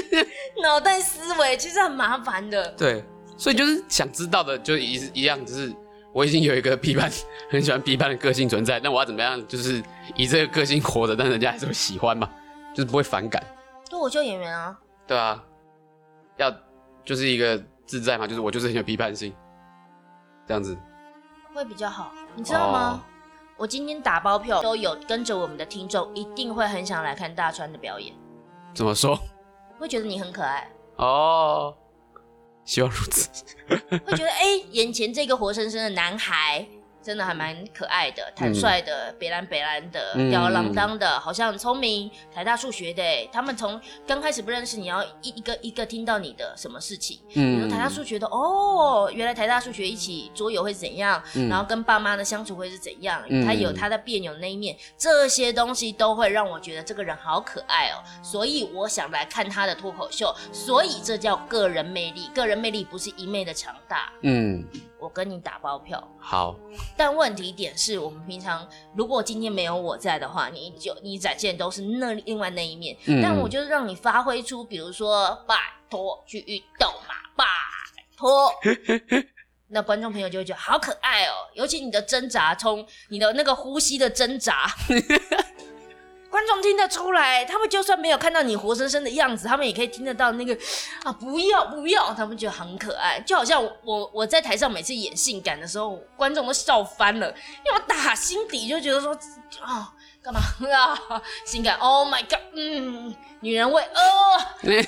[0.63, 2.69] 脑袋思维，其实很麻烦的。
[2.71, 3.05] 对，
[3.37, 5.73] 所以就是想知道的就一一样，就是
[6.13, 7.11] 我已经有一个批判，
[7.51, 9.83] 很喜欢批判的个性存在，那我要怎么样，就是
[10.17, 12.29] 以这个个性活着，但人家还是会喜欢嘛，
[12.75, 13.43] 就是不会反感，
[13.89, 15.43] 脱口秀演员啊，对啊，
[16.37, 16.53] 要
[17.05, 19.35] 就是一个自在嘛，就是我就是很有批判性，
[20.47, 20.77] 这样子，
[21.55, 23.01] 会比较好，你知道吗？
[23.03, 23.07] 哦。
[23.57, 28.15] 我今天打包票都有跟着我们的听众，一定会很想来看大川的表演，
[28.73, 29.19] 怎么说？
[29.79, 31.77] 会觉得你很可爱，哦，
[32.71, 33.29] 希望如此，
[34.07, 36.65] 会觉得哎、眼前这个活生生的男孩
[37.03, 43.29] 真的还蛮可爱的、坦率的、北蓝北蓝的、嗯吊儿郎当的，好像很聪明，台大数学的哎。
[43.33, 51.49] 他们从刚开始不认识你，要一一个一个听到你的什么事情，比如嗯台大数学的哦，原来台大数学一起桌游会怎样，嗯。
[51.49, 53.45] 然后跟爸妈的相处会是怎样，嗯。
[53.47, 64.65] 他有他的别扭那一面，这些东西都会让我觉得这个人好可爱哦，所以我想来看他的脱口秀，所以这叫个人魅力，个人魅力不是一昧的强大，嗯，
[65.01, 66.03] 我跟你打包票。
[66.19, 66.57] 好，
[66.97, 75.57] 但问题点是我们平常如果今天没有我在的话，你就你展现都是那另外那一面，嗯但我就是让你发挥出，比如说拜
[75.89, 77.45] 托去运动嘛，拜
[78.17, 78.53] 托。
[79.73, 84.67] 那观众朋友就会觉得好可爱哦，尤其你的挣扎，从你的那个呼吸的挣扎，
[86.31, 90.57] 观众听得出来，他们就算没有看到你活生生的样子，他们也可以听得到那个
[91.03, 97.29] 啊，不要不要，他们觉得很可爱，就好像我我我在台上每次演性感的时候，观众都笑翻了，
[97.67, 99.13] 因为我打心底就觉得说
[99.61, 99.93] 啊。
[100.23, 100.39] 干嘛
[100.71, 101.23] 啊？
[101.47, 102.41] 性感？Oh my god！
[102.53, 104.85] 嗯，女人味，呃，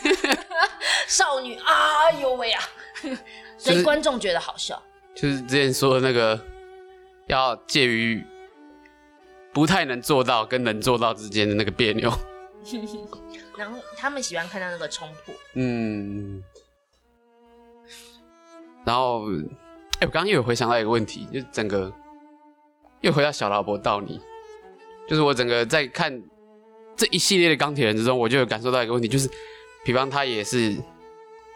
[1.08, 2.62] 少女，哎呦喂啊！
[3.56, 4.82] 所以观众觉得好笑。
[5.14, 6.38] 就是之前说的那个，
[7.28, 8.22] 要介于
[9.52, 12.12] 不太能做到跟能做到之间的那个别扭。
[13.58, 15.32] 然后他们喜欢看到那个冲突。
[15.54, 16.42] 嗯，
[18.84, 19.26] 然后，
[20.00, 21.92] 哎、我刚刚又有回想到一个问题，就整个
[23.00, 24.20] 又回到小劳勃道尼，
[25.08, 26.22] 就是我整个在看
[26.96, 29.28] 这一系列的钢铁人之中，我就有感受到一个问题，就是，
[29.84, 30.76] 比方他也是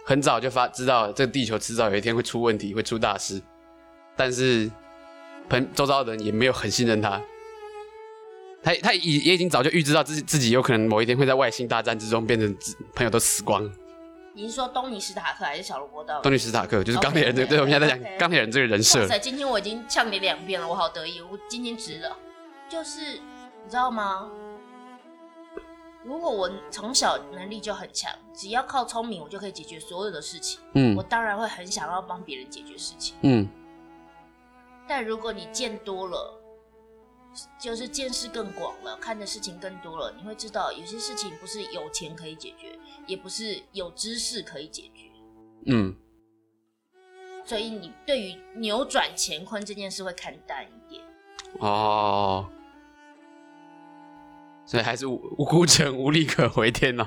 [0.05, 3.41] 很早就发知道这个地球迟早有一天会出问题，会出大事，
[4.17, 4.71] 但是
[5.49, 7.23] 朋周遭的人也没有很信任他。
[8.67, 13.73] 他他已也已经早就预知到自己自己有可能某一天会在外星大战之中变成自朋友都死光。
[14.33, 16.21] 你是说东尼史塔克还是小罗伯道？
[16.21, 19.07] 东尼史塔克就是钢铁人这个 OK，OK，对，我们现在在讲钢铁人这个人设哇。
[19.07, 22.17] 塞，今天我已经呛你两遍了，我好得意，我今天值了。
[22.69, 24.29] 就是你知道吗？
[26.03, 33.14] 如果我从小能力就很强，只要靠聪明，我就可以解决所有的事情，嗯我当然会很想要帮别人解决事情。
[33.23, 33.49] 嗯
[34.89, 36.36] 但如果你见多了，
[37.59, 45.11] 就是见识更广了，看的事情更多了，你会知道有些事情不是有钱可以解决，也不是有知识可以解决。
[45.66, 45.95] 嗯
[47.45, 51.01] 所以你对于扭转乾坤这件事会看淡一点。
[51.61, 52.49] 哦，
[54.64, 57.07] 所以还是无无辜者无力可回天哦。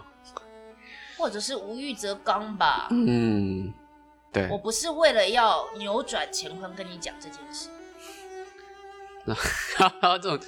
[1.17, 2.87] 或者是无欲则刚吧。
[2.91, 3.73] 嗯，
[4.31, 7.69] 对我，不是为了要扭转乾坤跟你讲这件事，
[10.21, 10.39] 这种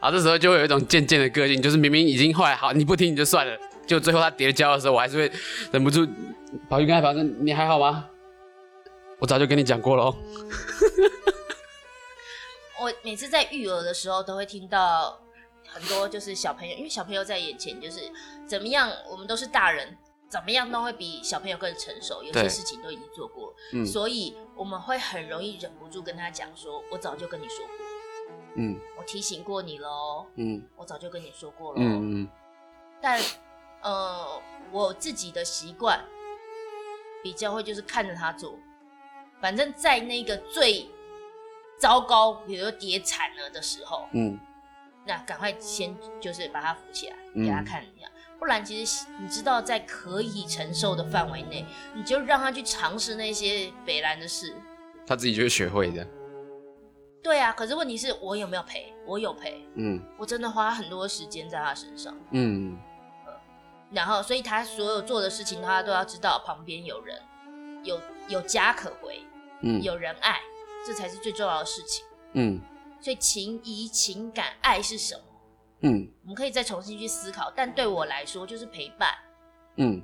[0.00, 5.32] 啊，这时候就会有一种渐渐的个性，就是明明已经后来好你不听你就算了，就最后他跌跤的时候，我还是会
[5.72, 6.06] 忍不住
[6.68, 8.06] 跑去跟他保证你还好吗？
[9.18, 10.16] 我早就跟你讲过了哦。
[12.80, 15.20] 我每次在育儿的时候都会听到
[15.68, 18.00] 很多就是小朋友，因为小朋友在眼前就是
[18.46, 19.98] 怎么样，我们都是大人，
[20.30, 27.76] 怎么样都会比小朋友更成熟，有些事情都已经做过了，嗯所以我们会很容易忍不住跟他讲说：“我早就跟你说过，
[28.56, 32.28] 嗯我提醒过你了哦，嗯我早就跟你说过了。”嗯嗯
[33.00, 33.20] 但
[33.82, 36.04] 呃，我自己的习惯
[37.22, 38.58] 比较会就是看着他做，
[39.40, 40.86] 反正在那个最
[41.78, 44.38] 糟糕，比如说跌惨了的时候，嗯
[45.06, 48.06] 那赶快先就是把他扶起来，嗯给他看一下。
[48.38, 54.54] 不然，其实你知道，在可以承受的范围内，你就让他去尝试那些北兰的事。
[55.06, 56.06] 他自己就会学会的。
[57.22, 58.94] 对啊，可是问题是我有没有赔？
[59.06, 62.14] 我有赔，嗯我真的花很多时间在他身上。
[62.30, 62.78] 嗯
[63.90, 67.20] 然后，所以他所有做的事情，他都要知道旁边有人，
[67.82, 69.20] 有有家可回，
[69.62, 70.40] 嗯有人爱，
[70.86, 72.06] 这才是最重要的事情。
[72.32, 72.60] 嗯
[73.00, 75.22] 所以情谊、情感、爱是什么？
[75.80, 77.52] 嗯我们可以再重新去思考。
[77.56, 79.12] 但对我来说，就是陪伴。
[79.76, 80.02] 嗯，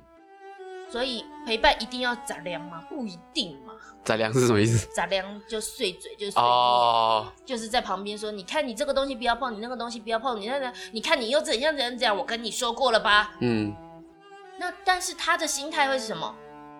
[0.89, 2.83] 所以陪伴一定要杂粮吗？
[2.89, 3.73] 不一定嘛。
[4.03, 4.87] 杂粮是什么意思？
[4.93, 13.75] 杂粮就碎嘴，就碎念，哦，就是在旁边说：“你看你这个东西不要碰，你那个东西不要碰，你那个，你看你又怎样怎样怎样，我跟你说过了吧？”嗯
[14.59, 16.33] 那但是他的心态会是什么？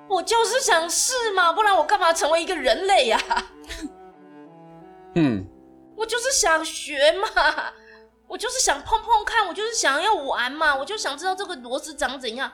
[0.09, 3.19] 我就是想试嘛，不然我干嘛成为一个人类呀、
[5.15, 5.45] 嗯
[5.97, 7.27] 我就是想学嘛，
[8.27, 12.49] 我就是想碰碰看，我就是想要玩嘛，我就想知道这个螺丝长怎样。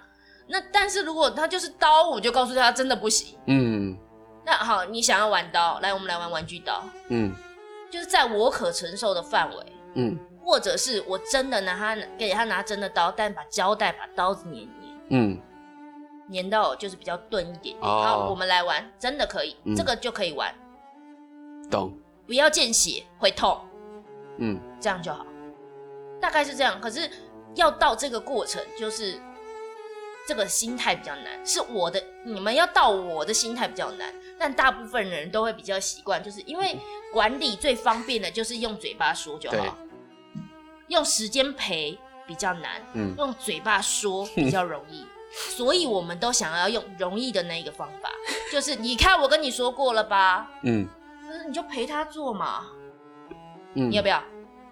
[0.47, 3.37] 那但是如果他就是刀，我就告诉他真的不行。
[3.47, 3.97] 嗯。
[4.45, 7.33] 那好，你想要玩刀，来，我们来玩玩具刀，嗯。
[7.89, 9.65] 就是在我可承受的范围，
[9.95, 10.19] 嗯。
[10.43, 14.69] 或者是我真的拿他给他拿真的刀，但把胶带把刀子粘粘。
[15.09, 15.39] 嗯。
[16.33, 17.77] 粘到就是比较钝一点点。
[17.81, 18.03] 哦。
[18.03, 19.75] 好，我们来玩，真的可以，嗯。
[19.75, 20.53] 这个就可以玩，
[21.71, 21.93] 懂。
[22.27, 23.61] 不要见血会痛，
[24.39, 24.59] 嗯。
[24.79, 25.25] 这样就好，
[26.19, 26.81] 大概是这样。
[26.81, 27.09] 可是
[27.55, 29.17] 要到这个过程，就是
[30.28, 36.78] 这个心态比较难，是我的，你们要到我的心态比较难，但大部分人都会比较习惯，就是因为
[37.11, 39.78] 管理最方便的就是用嘴巴说就好，
[40.88, 43.13] 用时间陪比较难，嗯。
[43.17, 45.05] 用嘴巴说比较容易。
[45.49, 48.09] 所以我们都想要用容易的那一个方法，
[48.51, 50.88] 就是你看我跟你说过了吧，嗯。
[51.28, 52.67] 可是你就陪他做嘛，
[53.74, 54.24] 嗯，你要不要？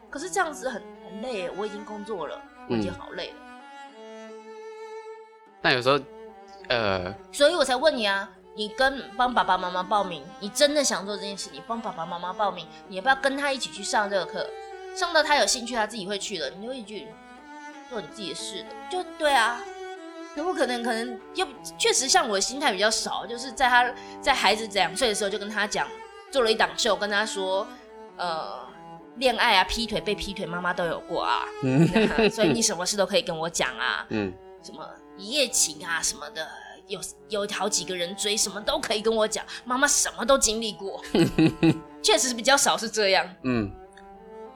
[0.08, 2.40] 可是这样子很很累，我已经工作了，
[2.70, 3.36] 我已经好累了，
[5.62, 6.00] 但有时候，
[6.68, 8.30] 呃，所以我才问你啊。
[8.54, 14.46] 你跟帮爸爸妈妈报名，你真的想做这件事，你帮爸爸妈妈报名，你要不要跟他一起去上这个课？
[14.94, 17.08] 上到他有兴趣，他自己会去的，你就一句
[17.90, 19.62] 做你自己的事的，就对啊。
[20.36, 20.84] 可不可能？
[20.84, 21.48] 可能又
[21.78, 23.90] 确实像我的心态比较少，就是在他
[24.20, 25.88] 在孩子两岁的时候就跟他讲，
[26.30, 27.66] 做了一档秀，跟他说，
[28.18, 28.60] 呃，
[29.16, 31.46] 恋爱啊、劈腿、被劈腿，妈妈都有过啊，
[32.30, 34.32] 所以你什么事都可以跟我讲啊，嗯
[34.64, 34.88] 什么
[35.18, 36.48] 一夜情啊什么的，
[36.88, 37.00] 有
[37.30, 39.46] 有好几个人追，什么都可以跟我讲。
[39.66, 41.02] 妈妈什么都经历过，
[42.02, 43.28] 确实比较少是这样。
[43.44, 43.72] 嗯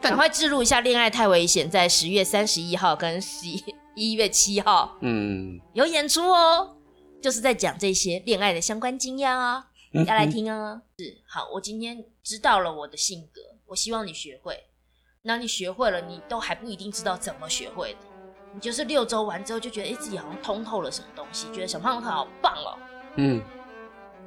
[0.01, 3.63] 赶快置入一下《恋爱太危险》，在十月三十一号跟十一
[3.95, 6.77] 一月七号，嗯，有演出哦，
[7.19, 9.65] 就是在讲这些恋爱的相关经验啊，
[10.05, 10.79] 要来听啊。
[10.99, 14.65] 是好，我今天知道了我的性格，我希望你学会。
[15.23, 17.99] 那你学会了，你都还不一定知道怎么学会的。
[18.55, 22.77] 你就是六周完之后就觉得，哎，自己好像通透了什么东西，觉得小胖他好棒哦。
[23.17, 23.41] 嗯。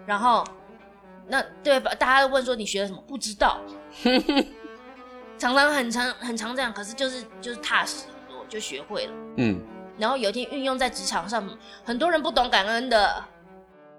[0.07, 0.45] 然后，
[1.27, 1.95] 那对吧？
[1.95, 3.03] 大家问说你学了什么？
[3.09, 3.59] 不知道。
[5.39, 9.13] 常常很长很长这样，可是就是就是踏实很多，就学会了。
[9.39, 9.59] 嗯。
[9.97, 11.49] 然后有一天运用在职场上，
[11.83, 13.25] 很多人不懂感恩的。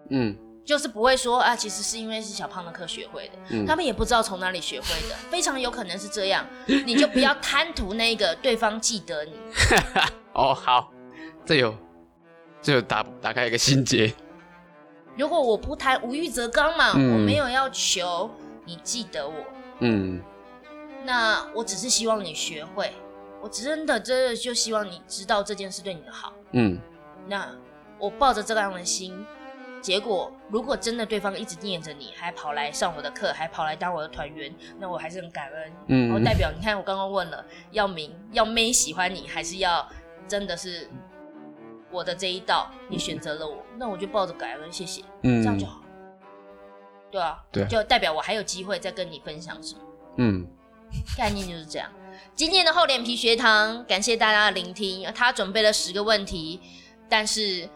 [0.10, 0.38] 嗯。
[0.66, 6.46] 就是不会说啊，其实是因为是小胖的课学会的，嗯他们也不知道从哪里学会的，非常有可能是这样。
[6.68, 9.34] 你就不要贪图那个对方记得你。
[10.40, 10.90] 哦，好，
[11.46, 11.76] 这有
[12.62, 14.14] 这有打打开一个心结。
[15.18, 18.32] 如果我不谈无欲则刚嘛，我没有要求
[18.64, 19.34] 你记得我，
[19.80, 20.22] 嗯，
[21.04, 22.94] 那我只是希望你学会，
[23.42, 26.80] 我真的真的就希望你知道这件事对你的好，嗯，
[27.28, 27.46] 那
[27.98, 29.26] 我抱着这样的心。
[29.82, 35.74] 结果，如果真的对方一直念着你，还跑来上我的课，还跑来当我的团员，那我还是很感恩。
[35.88, 39.88] 嗯，我代表你看，我刚刚问了，要明要妹喜欢你，还是要
[40.30, 40.88] 真的是
[41.92, 45.82] 我的这一道，你选择了我，那我就抱着感恩，谢谢，嗯，这样就好。
[47.12, 49.82] 对啊，对，就代表我还有机会再跟你分享什么。
[50.18, 50.48] 嗯，
[51.18, 51.92] 概念就是这样。
[52.36, 55.12] 今天的厚脸皮学堂，感谢大家的聆听。
[55.14, 56.62] 他准备了十个问题，
[57.10, 57.68] 但是。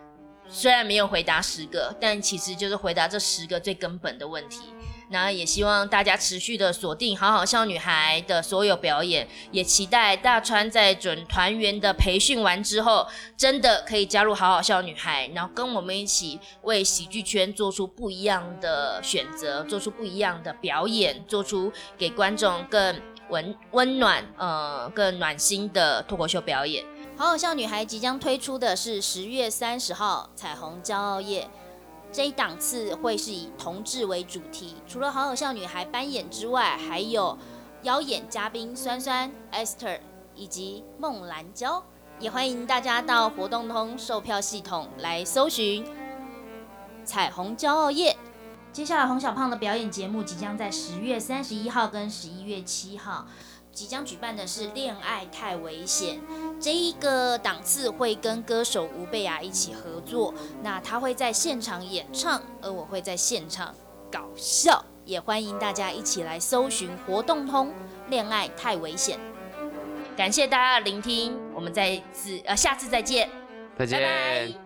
[0.50, 4.74] 虽然没有回答十个，但其实就是回答这十个最根本的问题。
[5.14, 13.08] 那也希望大家持续的锁定好好笑女孩的所有表演，也期待大川在准团员的培训完之后，
[13.38, 23.00] 真的可以加入好好笑女孩，然后跟我们一起为喜剧圈做出不一样的选择，做出不一样的表演，做出给观众更
[23.30, 26.84] 温温暖、呃更暖心的脱口秀表演。
[27.16, 31.48] 好好笑女孩即将推出的是十月三十号彩虹骄傲夜，
[32.14, 37.36] 这一档次会是以同志为主题，除了好好笑女孩扮演之外，还有
[37.82, 40.00] 邀演嘉宾酸酸、Esther
[40.36, 41.84] 以及孟兰娇，
[42.20, 45.84] 也欢迎大家到活动通售票系统来搜寻
[47.04, 48.16] 彩虹骄傲夜。
[48.72, 53.26] 接下来洪小胖的表演节目即将在十月三十一号跟十一月七号。
[53.74, 56.18] 即将举办的是《恋爱太危险》
[56.62, 60.34] 这一个档次，会跟歌手吴贝雅一起合作。
[60.62, 63.74] 那他会在现场演唱，而我会在现场
[64.12, 64.86] 搞笑。
[65.06, 67.68] 也欢迎大家一起来搜寻活动通
[68.10, 69.18] 《恋爱太危险》。
[70.16, 73.30] 感谢大家的聆听，我们再次呃下次再见，
[73.78, 74.63] 再见。